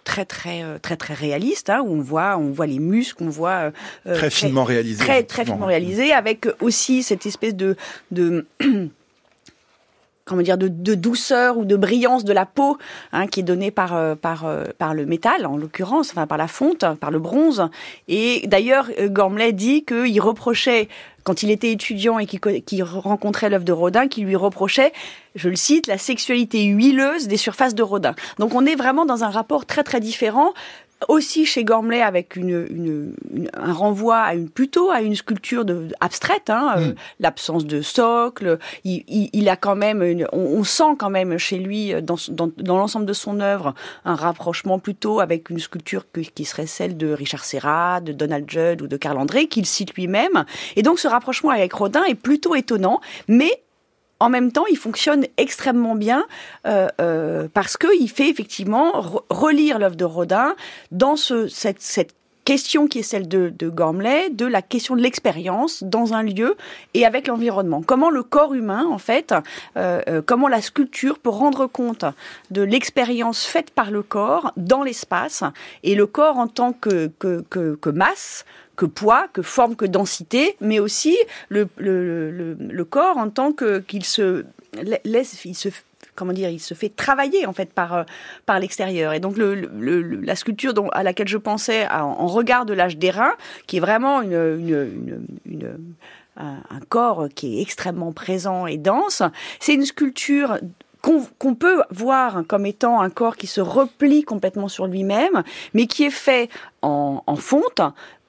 très 0.06 0.24
très 0.24 0.62
très 0.80 0.96
très 0.96 1.12
réaliste 1.12 1.68
hein, 1.68 1.82
où 1.84 1.92
on 1.92 2.00
voit 2.00 2.38
on 2.38 2.50
voit 2.52 2.66
les 2.66 2.78
muscles 2.78 3.24
on 3.24 3.28
voit 3.28 3.50
euh, 3.50 3.70
très, 4.04 4.14
très 4.14 4.30
finement 4.30 4.64
réalisé 4.64 5.04
très 5.04 5.22
très 5.24 5.44
finement 5.44 5.66
réalisé 5.66 6.12
avec 6.12 6.46
aussi 6.60 7.02
cette 7.02 7.26
espèce 7.26 7.54
de 7.54 7.76
de 8.12 8.46
comment 10.26 10.42
dire 10.42 10.58
de, 10.58 10.68
de, 10.68 10.94
douceur 10.94 11.56
ou 11.56 11.64
de 11.64 11.76
brillance 11.76 12.24
de 12.24 12.32
la 12.32 12.44
peau 12.44 12.76
hein, 13.12 13.26
qui 13.26 13.40
est 13.40 13.44
donnée 13.44 13.70
par 13.70 13.94
euh, 13.94 14.14
par 14.14 14.44
euh, 14.44 14.64
par 14.76 14.92
le 14.92 15.06
métal 15.06 15.46
en 15.46 15.56
l'occurrence 15.56 16.10
enfin 16.10 16.26
par 16.26 16.36
la 16.36 16.48
fonte 16.48 16.84
par 17.00 17.10
le 17.10 17.18
bronze 17.18 17.68
et 18.08 18.46
d'ailleurs 18.46 18.88
Gormley 19.08 19.52
dit 19.52 19.84
qu'il 19.84 20.20
reprochait 20.20 20.88
quand 21.26 21.42
il 21.42 21.50
était 21.50 21.72
étudiant 21.72 22.20
et 22.20 22.26
qu'il 22.26 22.38
qu 22.40 22.82
rencontrait 22.82 23.50
l'œuvre 23.50 23.64
de 23.64 23.72
Rodin, 23.72 24.06
qui 24.06 24.20
lui 24.20 24.36
reprochait, 24.36 24.92
je 25.34 25.48
le 25.48 25.56
cite, 25.56 25.88
la 25.88 25.98
sexualité 25.98 26.62
huileuse 26.62 27.26
des 27.26 27.36
surfaces 27.36 27.74
de 27.74 27.82
Rodin. 27.82 28.14
Donc 28.38 28.54
on 28.54 28.64
est 28.64 28.76
vraiment 28.76 29.04
dans 29.04 29.24
un 29.24 29.28
rapport 29.28 29.66
très 29.66 29.82
très 29.82 29.98
différent 29.98 30.54
aussi 31.08 31.44
chez 31.44 31.64
Gormley 31.64 32.00
avec 32.00 32.36
une, 32.36 32.66
une, 32.70 33.14
une, 33.32 33.50
un 33.54 33.72
renvoi 33.72 34.16
à 34.16 34.34
une 34.34 34.48
plutôt 34.48 34.90
à 34.90 35.02
une 35.02 35.14
sculpture 35.14 35.64
de, 35.64 35.88
abstraite, 36.00 36.50
hein, 36.50 36.74
mm. 36.76 36.80
euh, 36.82 36.92
l'absence 37.20 37.66
de 37.66 37.82
socle. 37.82 38.58
Il, 38.84 39.04
il, 39.08 39.30
il, 39.32 39.48
a 39.48 39.56
quand 39.56 39.76
même, 39.76 40.02
une, 40.02 40.26
on, 40.32 40.38
on, 40.38 40.64
sent 40.64 40.96
quand 40.98 41.10
même 41.10 41.36
chez 41.38 41.58
lui 41.58 41.92
dans, 42.02 42.16
dans, 42.28 42.50
dans 42.56 42.78
l'ensemble 42.78 43.06
de 43.06 43.12
son 43.12 43.40
œuvre 43.40 43.74
un 44.04 44.14
rapprochement 44.14 44.78
plutôt 44.78 45.20
avec 45.20 45.50
une 45.50 45.58
sculpture 45.58 46.10
que, 46.10 46.20
qui 46.20 46.44
serait 46.44 46.66
celle 46.66 46.96
de 46.96 47.12
Richard 47.12 47.44
Serra, 47.44 48.00
de 48.00 48.12
Donald 48.12 48.48
Judd 48.48 48.82
ou 48.82 48.86
de 48.86 48.96
Carl 48.96 49.18
André 49.18 49.46
qu'il 49.46 49.66
cite 49.66 49.94
lui-même. 49.94 50.44
Et 50.76 50.82
donc 50.82 50.98
ce 50.98 51.08
rapprochement 51.08 51.50
avec 51.50 51.72
Rodin 51.72 52.04
est 52.04 52.14
plutôt 52.14 52.54
étonnant, 52.54 53.00
mais 53.28 53.62
en 54.20 54.28
même 54.28 54.52
temps, 54.52 54.66
il 54.70 54.76
fonctionne 54.76 55.26
extrêmement 55.36 55.94
bien 55.94 56.24
euh, 56.66 56.88
euh, 57.00 57.48
parce 57.52 57.76
qu'il 57.76 58.10
fait 58.10 58.28
effectivement 58.28 58.92
re 58.92 59.24
relire 59.28 59.78
l'œuvre 59.78 59.96
de 59.96 60.04
Rodin 60.04 60.54
dans 60.90 61.16
ce, 61.16 61.48
cette, 61.48 61.80
question 62.46 62.86
qui 62.86 63.00
est 63.00 63.02
celle 63.02 63.26
de, 63.28 63.52
de 63.58 63.68
Gormley, 63.68 64.30
de 64.30 64.46
la 64.46 64.62
question 64.62 64.94
de 64.94 65.02
l'expérience 65.02 65.82
dans 65.82 66.14
un 66.14 66.22
lieu 66.22 66.56
et 66.94 67.04
avec 67.04 67.26
l'environnement. 67.26 67.82
Comment 67.84 68.08
le 68.08 68.22
corps 68.22 68.54
humain, 68.54 68.86
en 68.88 68.98
fait, 68.98 69.34
euh, 69.76 70.00
euh, 70.08 70.22
comment 70.24 70.46
la 70.46 70.62
sculpture 70.62 71.18
peut 71.18 71.28
rendre 71.28 71.66
compte 71.66 72.04
de 72.52 72.62
l'expérience 72.62 73.44
faite 73.44 73.70
par 73.70 73.90
le 73.90 74.02
corps 74.02 74.52
dans 74.56 74.84
l'espace 74.84 75.42
et 75.82 75.96
le 75.96 76.06
corps 76.06 76.38
en 76.38 76.46
tant 76.46 76.72
que, 76.72 77.10
que, 77.18 77.44
que, 77.50 77.74
que 77.74 77.90
masse 77.90 78.44
que 78.76 78.86
poids, 78.86 79.28
que 79.32 79.42
forme, 79.42 79.74
que 79.74 79.86
densité, 79.86 80.56
mais 80.60 80.78
aussi 80.78 81.16
le, 81.48 81.68
le, 81.78 82.54
le, 82.54 82.84
corps 82.84 83.16
en 83.16 83.30
tant 83.30 83.52
que 83.52 83.78
qu'il 83.78 84.04
se 84.04 84.44
laisse, 85.04 85.44
il 85.44 85.54
se 85.54 85.68
comment 86.14 86.32
dire, 86.32 86.48
il 86.48 86.60
se 86.60 86.74
fait 86.74 86.88
travailler 86.88 87.46
en 87.46 87.52
fait 87.52 87.72
par 87.72 88.04
par 88.44 88.58
l'extérieur. 88.58 89.12
Et 89.12 89.20
donc 89.20 89.36
la 89.38 90.36
sculpture 90.36 90.74
dont, 90.74 90.88
à 90.88 91.02
laquelle 91.02 91.28
je 91.28 91.38
pensais 91.38 91.88
en, 91.88 92.26
regard 92.26 92.66
de 92.66 92.74
l'âge 92.74 92.96
d'airain, 92.96 93.32
qui 93.66 93.76
est 93.76 93.80
vraiment 93.80 94.22
une, 94.22 95.20
une, 95.46 95.78
un, 96.36 96.80
corps 96.88 97.28
qui 97.34 97.58
est 97.58 97.62
extrêmement 97.62 98.12
présent 98.12 98.66
et 98.66 98.78
dense, 98.78 99.22
c'est 99.60 99.74
une 99.74 99.86
sculpture 99.86 100.58
qu'on 101.02 101.22
qu 101.38 101.54
peut 101.54 101.82
voir 101.90 102.42
comme 102.48 102.66
étant 102.66 103.00
un 103.00 103.10
corps 103.10 103.36
qui 103.36 103.46
se 103.46 103.60
replie 103.60 104.24
complètement 104.24 104.68
sur 104.68 104.86
lui-même, 104.86 105.44
mais 105.72 105.86
qui 105.86 106.04
est 106.04 106.10
fait 106.10 106.50
en 106.82 107.36
fonte, 107.36 107.80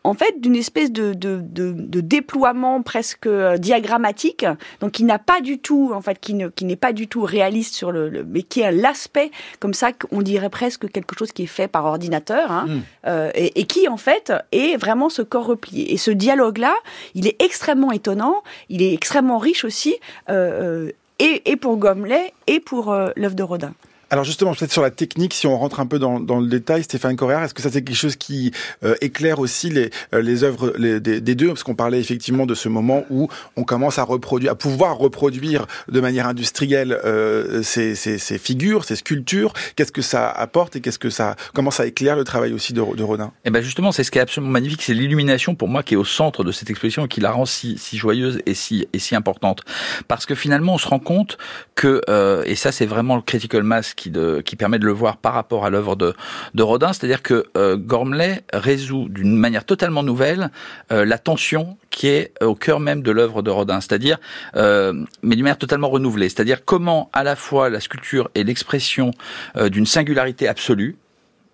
en 0.07 0.13
fait 0.13 0.39
d'une 0.39 0.55
espèce 0.55 0.91
de, 0.91 1.13
de, 1.13 1.41
de, 1.43 1.73
de, 1.73 2.01
déploiement 2.01 2.81
presque 2.81 3.27
euh, 3.27 3.57
diagrammatique, 3.57 4.45
donc 4.79 4.93
qui 4.93 5.03
n'a 5.03 5.19
pas 5.19 5.41
du 5.41 5.59
tout, 5.59 5.91
en 5.93 6.01
fait, 6.01 6.17
qui 6.19 6.33
ne 6.33 6.47
qui 6.47 6.63
n'est 6.63 6.77
pas 6.77 6.93
du 6.93 7.07
tout 7.07 7.23
réaliste 7.23 7.75
sur 7.75 7.91
le, 7.91 8.07
le 8.07 8.23
mais 8.23 8.41
qui 8.41 8.63
a 8.63 8.71
l'aspect 8.71 9.31
comme 9.59 9.73
ça 9.73 9.91
qu'on 9.91 10.21
dirait 10.21 10.49
presque 10.49 10.89
quelque 10.89 11.17
chose 11.17 11.33
qui 11.33 11.43
est 11.43 11.47
fait 11.47 11.67
par 11.67 11.85
ordinateur, 11.85 12.51
hein, 12.51 12.65
mmh. 12.67 12.81
euh, 13.07 13.31
et, 13.35 13.59
et, 13.59 13.65
qui 13.65 13.89
en 13.89 13.97
fait 13.97 14.31
est 14.53 14.77
vraiment 14.77 15.09
ce 15.09 15.21
corps 15.21 15.45
replié. 15.45 15.93
Et 15.93 15.97
ce 15.97 16.11
dialogue-là, 16.11 16.75
il 17.13 17.27
est 17.27 17.41
extrêmement 17.43 17.91
étonnant, 17.91 18.43
il 18.69 18.81
est 18.81 18.93
extrêmement 18.93 19.39
riche 19.39 19.65
aussi, 19.65 19.95
euh, 20.29 20.89
et, 21.19 21.51
et, 21.51 21.55
pour 21.57 21.77
Gomley 21.77 22.33
et 22.47 22.59
pour 22.59 22.91
euh, 22.91 23.09
l'œuvre 23.15 23.35
de 23.35 23.43
Rodin. 23.43 23.73
Alors 24.09 24.23
justement, 24.23 24.53
peut-être 24.53 24.71
sur 24.71 24.81
la 24.81 24.89
technique, 24.89 25.33
si 25.33 25.47
on 25.47 25.57
rentre 25.57 25.81
un 25.81 25.85
peu 25.85 25.99
dans, 25.99 26.21
dans 26.21 26.39
le 26.39 26.47
détail, 26.47 26.81
Stéphane 26.83 27.17
Correa, 27.17 27.43
est-ce 27.43 27.53
que 27.53 27.61
ça 27.61 27.69
c'est 27.69 27.83
quelque 27.83 27.95
chose 27.95 28.15
qui 28.15 28.53
euh, 28.85 28.95
éclaire 29.01 29.39
aussi 29.39 29.69
les, 29.69 29.89
euh, 30.13 30.21
les 30.21 30.45
œuvres 30.45 30.73
les, 30.77 31.01
des, 31.01 31.19
des, 31.19 31.35
deux? 31.35 31.47
Parce 31.47 31.63
qu'on 31.63 31.75
parlait 31.75 31.99
effectivement 31.99 32.45
de 32.45 32.55
ce 32.55 32.69
moment 32.69 33.03
où 33.09 33.27
on 33.57 33.63
commence 33.63 33.99
à 33.99 34.03
reproduire, 34.03 34.53
à 34.53 34.55
pouvoir 34.55 34.97
reproduire 34.97 35.67
de 35.89 35.99
manière 35.99 36.25
industrielle 36.25 36.97
euh, 37.03 37.61
ces, 37.63 37.95
ces, 37.95 38.17
ces, 38.17 38.37
figures, 38.37 38.85
ces 38.85 38.95
sculptures. 38.95 39.51
Qu'est-ce 39.75 39.91
que 39.91 40.01
ça 40.01 40.29
apporte 40.29 40.77
et 40.77 40.81
qu'est-ce 40.81 40.99
que 40.99 41.09
ça, 41.09 41.35
comment 41.53 41.71
ça 41.71 41.85
éclaire 41.85 42.15
le 42.15 42.23
travail 42.23 42.53
aussi 42.53 42.71
de, 42.71 42.95
de 42.95 43.03
Rodin? 43.03 43.33
Eh 43.43 43.49
ben 43.49 43.61
justement, 43.61 43.91
c'est 43.91 44.05
ce 44.05 44.11
qui 44.11 44.19
est 44.19 44.21
absolument 44.21 44.53
magnifique, 44.53 44.83
c'est 44.83 44.93
l'illumination 44.93 45.53
pour 45.53 45.67
moi 45.67 45.83
qui 45.83 45.95
est 45.95 45.97
au 45.97 46.05
centre 46.05 46.45
de 46.45 46.53
cette 46.53 46.69
exposition 46.69 47.05
et 47.05 47.07
qui 47.09 47.19
la 47.19 47.31
rend 47.31 47.45
si, 47.45 47.77
si 47.77 47.97
joyeuse 47.97 48.39
et 48.45 48.53
si, 48.53 48.87
et 48.93 48.99
si 48.99 49.15
importante. 49.15 49.65
Parce 50.07 50.25
que 50.25 50.33
finalement, 50.33 50.75
on 50.75 50.77
se 50.77 50.87
rend 50.87 50.99
compte 50.99 51.37
que, 51.75 52.01
euh, 52.07 52.43
et 52.45 52.55
ça 52.55 52.71
c'est 52.71 52.85
vraiment 52.85 53.17
le 53.17 53.21
critical 53.21 53.63
mass 53.63 53.95
qui, 53.97 54.55
permet 54.55 54.79
de 54.79 54.85
le 54.85 54.93
voir 54.93 55.17
par 55.17 55.33
rapport 55.33 55.65
à 55.65 55.69
l'œuvre 55.69 55.95
de, 55.95 56.13
Rodin, 56.57 56.93
c'est-à-dire 56.93 57.21
que 57.21 57.45
euh, 57.57 57.75
Gormley 57.75 58.43
résout 58.53 59.09
d'une 59.09 59.35
manière 59.35 59.65
totalement 59.65 60.03
nouvelle 60.03 60.51
euh, 60.91 61.03
la 61.05 61.17
tension 61.17 61.77
qui 61.97 62.07
est 62.07 62.31
au 62.43 62.53
cœur 62.53 62.79
même 62.79 63.01
de 63.01 63.09
l'œuvre 63.09 63.41
de 63.41 63.49
Rodin, 63.49 63.81
c'est-à-dire, 63.81 64.19
euh, 64.55 64.93
mais 65.23 65.35
d'une 65.35 65.43
manière 65.43 65.57
totalement 65.57 65.89
renouvelée, 65.89 66.29
c'est-à-dire 66.29 66.63
comment 66.63 67.09
à 67.11 67.23
la 67.23 67.35
fois 67.35 67.69
la 67.69 67.79
sculpture 67.79 68.29
est 68.35 68.43
l'expression 68.43 69.11
euh, 69.55 69.69
d'une 69.69 69.87
singularité 69.87 70.47
absolue, 70.47 70.95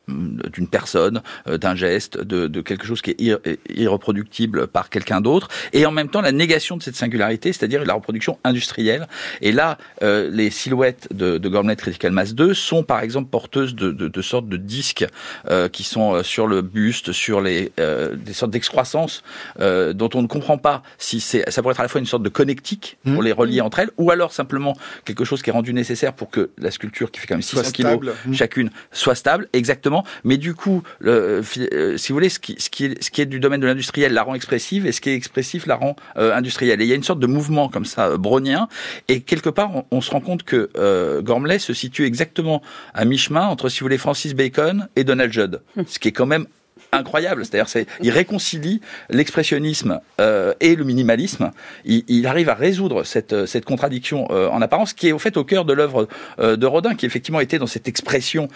d'une 0.07 0.67
personne, 0.67 1.21
euh, 1.47 1.57
d'un 1.57 1.75
geste, 1.75 2.17
de, 2.17 2.47
de, 2.47 2.61
quelque 2.61 2.85
chose 2.85 3.01
qui 3.01 3.11
est 3.11 3.31
irreproductible 3.69 4.67
par 4.67 4.89
quelqu'un 4.89 5.21
d'autre, 5.21 5.47
et 5.71 5.85
en 5.85 5.91
même 5.91 6.09
temps 6.09 6.21
la 6.21 6.31
négation 6.31 6.77
de 6.77 6.83
cette 6.83 6.95
singularité, 6.95 7.53
c'est-à-dire 7.53 7.83
la 7.85 7.93
reproduction 7.93 8.37
industrielle. 8.43 9.07
Et 9.41 9.51
là, 9.51 9.77
euh, 10.01 10.29
les 10.31 10.49
silhouettes 10.49 11.07
de, 11.13 11.37
de 11.37 11.49
Gormley 11.49 11.75
Critical 11.75 12.11
Mass 12.11 12.33
2 12.33 12.53
sont 12.53 12.83
par 12.83 12.99
exemple 13.01 13.29
porteuses 13.29 13.75
de, 13.75 13.91
de, 13.91 14.07
de 14.07 14.21
sortes 14.21 14.47
de 14.47 14.57
disques 14.57 15.05
euh, 15.49 15.69
qui 15.69 15.83
sont 15.83 16.15
euh, 16.15 16.23
sur 16.23 16.47
le 16.47 16.61
buste, 16.61 17.11
sur 17.11 17.41
les 17.41 17.71
euh, 17.79 18.15
des 18.15 18.33
sortes 18.33 18.51
d'excroissance 18.51 19.23
euh, 19.59 19.93
dont 19.93 20.09
on 20.13 20.21
ne 20.21 20.27
comprend 20.27 20.57
pas 20.57 20.83
si 20.97 21.19
c'est 21.19 21.49
ça 21.49 21.61
pourrait 21.61 21.73
être 21.73 21.79
à 21.79 21.83
la 21.83 21.89
fois 21.89 21.99
une 21.99 22.07
sorte 22.07 22.23
de 22.23 22.29
connectique 22.29 22.97
pour 23.03 23.21
mmh. 23.21 23.25
les 23.25 23.31
relier 23.31 23.61
entre 23.61 23.79
elles, 23.79 23.91
ou 23.97 24.11
alors 24.11 24.33
simplement 24.33 24.75
quelque 25.05 25.23
chose 25.23 25.41
qui 25.41 25.49
est 25.49 25.53
rendu 25.53 25.73
nécessaire 25.73 26.13
pour 26.13 26.29
que 26.29 26.49
la 26.57 26.71
sculpture 26.71 27.11
qui 27.11 27.19
fait 27.19 27.27
quand 27.27 27.35
même 27.35 27.41
600 27.41 27.71
kilos 27.71 27.99
mmh. 28.25 28.33
chacune 28.33 28.69
soit 28.91 29.15
stable, 29.15 29.47
exactement 29.53 29.92
mais 30.23 30.37
du 30.37 30.55
coup, 30.55 30.83
le, 30.99 31.43
euh, 31.73 31.97
si 31.97 32.11
vous 32.11 32.15
voulez, 32.15 32.29
ce 32.29 32.39
qui, 32.39 32.55
ce, 32.57 32.69
qui 32.69 32.85
est, 32.85 33.03
ce 33.03 33.11
qui 33.11 33.21
est 33.21 33.25
du 33.25 33.39
domaine 33.39 33.61
de 33.61 33.67
l'industriel 33.67 34.13
la 34.13 34.23
rend 34.23 34.35
expressive, 34.35 34.85
et 34.87 34.91
ce 34.91 35.01
qui 35.01 35.09
est 35.09 35.15
expressif 35.15 35.65
la 35.65 35.75
rend 35.75 35.95
euh, 36.17 36.33
industrielle. 36.33 36.81
Et 36.81 36.85
il 36.85 36.87
y 36.87 36.93
a 36.93 36.95
une 36.95 37.03
sorte 37.03 37.19
de 37.19 37.27
mouvement 37.27 37.69
comme 37.69 37.85
ça, 37.85 38.07
euh, 38.07 38.17
brownien, 38.17 38.67
et 39.07 39.21
quelque 39.21 39.49
part, 39.49 39.75
on, 39.75 39.85
on, 39.91 40.01
se 40.01 40.11
rend 40.11 40.21
compte 40.21 40.43
que 40.43 40.69
euh, 40.77 41.21
Gormley 41.21 41.59
se 41.59 41.73
situe 41.73 42.05
exactement 42.05 42.61
à 42.93 43.05
mi-chemin 43.05 43.47
entre, 43.47 43.69
si 43.69 43.79
vous 43.79 43.85
voulez, 43.85 43.97
Francis 43.97 44.33
Bacon 44.33 44.87
et 44.95 45.03
Donald 45.03 45.31
Judd, 45.31 45.61
ce 45.87 45.99
qui 45.99 46.09
est 46.09 46.11
quand 46.11 46.25
même 46.25 46.47
incroyable. 46.93 47.45
C'est-à-dire, 47.45 47.69
c'est, 47.69 47.87
il 48.01 48.11
réconcilie 48.11 48.81
l'expressionnisme 49.09 49.99
euh, 50.19 50.53
et 50.59 50.75
le 50.75 50.83
minimalisme. 50.83 51.51
Il, 51.85 52.03
il, 52.07 52.27
arrive 52.27 52.49
à 52.49 52.53
résoudre 52.53 53.03
cette, 53.03 53.45
cette 53.45 53.65
contradiction 53.65 54.27
euh, 54.31 54.47
en 54.49 54.61
apparence, 54.61 54.93
qui 54.93 55.07
est 55.07 55.11
au 55.11 55.19
fait 55.19 55.37
au 55.37 55.43
cœur 55.43 55.65
de 55.65 55.73
l'œuvre 55.73 56.07
euh, 56.39 56.55
de 56.55 56.65
Rodin, 56.65 56.95
qui 56.95 57.05
effectivement 57.05 57.39
était 57.39 57.59
dans 57.59 57.67
cette 57.67 57.87
expression. 57.87 58.47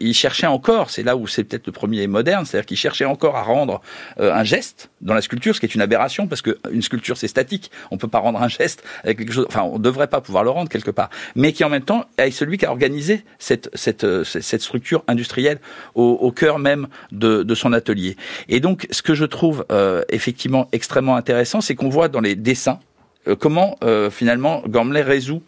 Il 0.00 0.14
cherchait 0.14 0.46
encore, 0.46 0.90
c'est 0.90 1.02
là 1.02 1.16
où 1.16 1.26
c'est 1.26 1.44
peut-être 1.44 1.66
le 1.66 1.72
premier 1.72 2.06
moderne, 2.06 2.44
c'est-à-dire 2.46 2.66
qu'il 2.66 2.76
cherchait 2.76 3.04
encore 3.04 3.36
à 3.36 3.42
rendre 3.42 3.80
euh, 4.20 4.32
un 4.32 4.44
geste 4.44 4.90
dans 5.02 5.14
la 5.14 5.20
sculpture, 5.20 5.54
ce 5.54 5.60
qui 5.60 5.66
est 5.66 5.74
une 5.74 5.80
aberration, 5.80 6.26
parce 6.26 6.42
qu'une 6.42 6.82
sculpture 6.82 7.16
c'est 7.16 7.28
statique. 7.28 7.70
On 7.90 7.98
peut 7.98 8.08
pas 8.08 8.18
rendre 8.18 8.40
un 8.42 8.48
geste 8.48 8.82
avec 9.04 9.18
quelque 9.18 9.32
chose. 9.32 9.46
Enfin, 9.48 9.62
on 9.62 9.78
devrait 9.78 10.08
pas 10.08 10.20
pouvoir 10.20 10.44
le 10.44 10.50
rendre 10.50 10.68
quelque 10.68 10.90
part, 10.90 11.10
mais 11.34 11.52
qui 11.52 11.64
en 11.64 11.68
même 11.68 11.82
temps 11.82 12.06
est 12.18 12.30
celui 12.30 12.58
qui 12.58 12.66
a 12.66 12.70
organisé 12.70 13.24
cette 13.38 13.68
cette 13.74 14.06
cette 14.24 14.62
structure 14.62 15.04
industrielle 15.08 15.58
au, 15.94 16.04
au 16.04 16.32
cœur 16.32 16.58
même 16.58 16.86
de, 17.10 17.42
de 17.42 17.54
son 17.54 17.72
atelier. 17.72 18.16
Et 18.48 18.60
donc, 18.60 18.86
ce 18.90 19.02
que 19.02 19.14
je 19.14 19.24
trouve 19.24 19.64
euh, 19.70 20.02
effectivement 20.08 20.68
extrêmement 20.72 21.16
intéressant, 21.16 21.60
c'est 21.60 21.74
qu'on 21.74 21.88
voit 21.88 22.08
dans 22.08 22.20
les 22.20 22.36
dessins 22.36 22.80
euh, 23.28 23.36
comment 23.36 23.76
euh, 23.84 24.10
finalement 24.10 24.62
Gormley 24.66 25.02
résout 25.02 25.42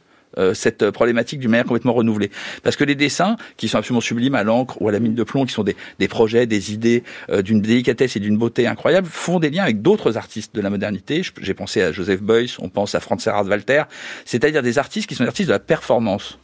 cette 0.55 0.90
problématique 0.90 1.40
d'une 1.40 1.51
manière 1.51 1.66
complètement 1.66 1.92
renouvelée. 1.92 2.31
Parce 2.62 2.77
que 2.77 2.85
les 2.85 2.94
dessins, 2.94 3.37
qui 3.57 3.68
sont 3.68 3.79
absolument 3.79 4.01
sublimes 4.01 4.35
à 4.35 4.42
l'encre 4.42 4.81
ou 4.81 4.88
à 4.88 4.92
la 4.92 4.99
mine 4.99 5.14
de 5.14 5.23
plomb, 5.23 5.44
qui 5.44 5.53
sont 5.53 5.64
des, 5.64 5.77
des 5.99 6.09
projets, 6.09 6.47
des 6.47 6.73
idées 6.73 7.03
euh, 7.31 7.42
d'une 7.42 7.61
délicatesse 7.61 8.16
et 8.16 8.20
d'une 8.20 8.37
beauté 8.37 8.66
incroyable, 8.66 9.07
font 9.11 9.38
des 9.38 9.51
liens 9.51 9.62
avec 9.62 9.83
d'autres 9.83 10.16
artistes 10.16 10.55
de 10.55 10.61
la 10.61 10.70
modernité. 10.70 11.23
J'ai 11.40 11.55
pensé 11.55 11.83
à 11.83 11.92
Joseph 11.92 12.23
Beuys, 12.23 12.57
on 12.59 12.68
pense 12.68 12.94
à 12.94 13.01
Franz 13.01 13.25
Gerhard 13.25 13.47
Walter, 13.47 13.85
c'est-à-dire 14.25 14.62
des 14.62 14.79
artistes 14.79 15.09
qui 15.09 15.14
sont 15.14 15.25
des 15.25 15.29
artistes 15.29 15.49
de 15.49 15.55
la 15.55 15.59
performance. 15.59 16.38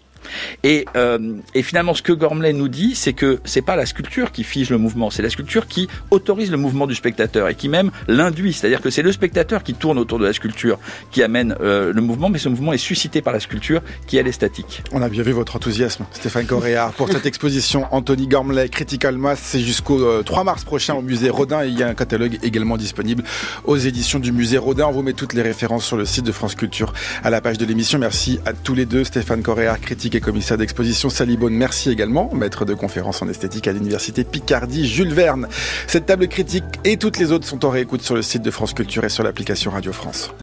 Et, 0.62 0.84
euh, 0.96 1.36
et, 1.54 1.62
finalement, 1.62 1.94
ce 1.94 2.02
que 2.02 2.12
Gormley 2.12 2.52
nous 2.52 2.68
dit, 2.68 2.94
c'est 2.94 3.12
que 3.12 3.40
c'est 3.44 3.62
pas 3.62 3.76
la 3.76 3.86
sculpture 3.86 4.32
qui 4.32 4.44
fige 4.44 4.70
le 4.70 4.78
mouvement, 4.78 5.10
c'est 5.10 5.22
la 5.22 5.30
sculpture 5.30 5.66
qui 5.66 5.88
autorise 6.10 6.50
le 6.50 6.56
mouvement 6.56 6.86
du 6.86 6.94
spectateur 6.94 7.48
et 7.48 7.54
qui 7.54 7.68
même 7.68 7.90
l'induit. 8.08 8.52
C'est-à-dire 8.52 8.80
que 8.80 8.90
c'est 8.90 9.02
le 9.02 9.12
spectateur 9.12 9.62
qui 9.62 9.74
tourne 9.74 9.98
autour 9.98 10.18
de 10.18 10.26
la 10.26 10.32
sculpture 10.32 10.78
qui 11.10 11.22
amène 11.22 11.54
euh, 11.60 11.92
le 11.92 12.00
mouvement, 12.00 12.28
mais 12.28 12.38
ce 12.38 12.48
mouvement 12.48 12.72
est 12.72 12.78
suscité 12.78 13.22
par 13.22 13.32
la 13.32 13.40
sculpture 13.40 13.82
qui 14.06 14.16
elle 14.16 14.28
est 14.28 14.32
statique. 14.32 14.82
On 14.92 15.02
a 15.02 15.08
bien 15.08 15.22
vu 15.22 15.32
votre 15.32 15.56
enthousiasme, 15.56 16.06
Stéphane 16.12 16.46
Correa, 16.46 16.92
pour 16.96 17.08
cette 17.10 17.26
exposition 17.26 17.86
Anthony 17.90 18.26
Gormley 18.28 18.68
Critical 18.68 19.16
Mass. 19.16 19.40
C'est 19.42 19.60
jusqu'au 19.60 20.02
euh, 20.02 20.22
3 20.22 20.44
mars 20.44 20.64
prochain 20.64 20.94
au 20.94 21.02
musée 21.02 21.30
Rodin 21.30 21.64
et 21.64 21.68
il 21.68 21.78
y 21.78 21.82
a 21.82 21.88
un 21.88 21.94
catalogue 21.94 22.38
également 22.42 22.76
disponible 22.76 23.24
aux 23.64 23.76
éditions 23.76 24.18
du 24.18 24.32
musée 24.32 24.58
Rodin. 24.58 24.86
On 24.86 24.92
vous 24.92 25.02
met 25.02 25.12
toutes 25.12 25.32
les 25.32 25.42
références 25.42 25.84
sur 25.84 25.96
le 25.96 26.04
site 26.04 26.24
de 26.24 26.32
France 26.32 26.54
Culture 26.54 26.92
à 27.22 27.30
la 27.30 27.40
page 27.40 27.58
de 27.58 27.64
l'émission. 27.64 27.98
Merci 27.98 28.38
à 28.46 28.52
tous 28.52 28.74
les 28.74 28.86
deux, 28.86 29.04
Stéphane 29.04 29.42
Correa, 29.42 29.76
et 30.14 30.20
commissaire 30.20 30.58
d'exposition 30.58 31.10
Salibone. 31.10 31.54
Merci 31.54 31.90
également, 31.90 32.30
maître 32.34 32.64
de 32.64 32.74
conférence 32.74 33.22
en 33.22 33.28
esthétique 33.28 33.68
à 33.68 33.72
l'université 33.72 34.24
Picardie, 34.24 34.88
Jules 34.88 35.12
Verne. 35.12 35.48
Cette 35.86 36.06
table 36.06 36.28
critique 36.28 36.64
et 36.84 36.96
toutes 36.96 37.18
les 37.18 37.32
autres 37.32 37.46
sont 37.46 37.64
en 37.64 37.70
réécoute 37.70 38.02
sur 38.02 38.14
le 38.14 38.22
site 38.22 38.42
de 38.42 38.50
France 38.50 38.74
Culture 38.74 39.04
et 39.04 39.08
sur 39.08 39.22
l'application 39.22 39.70
Radio 39.70 39.92
France. 39.92 40.30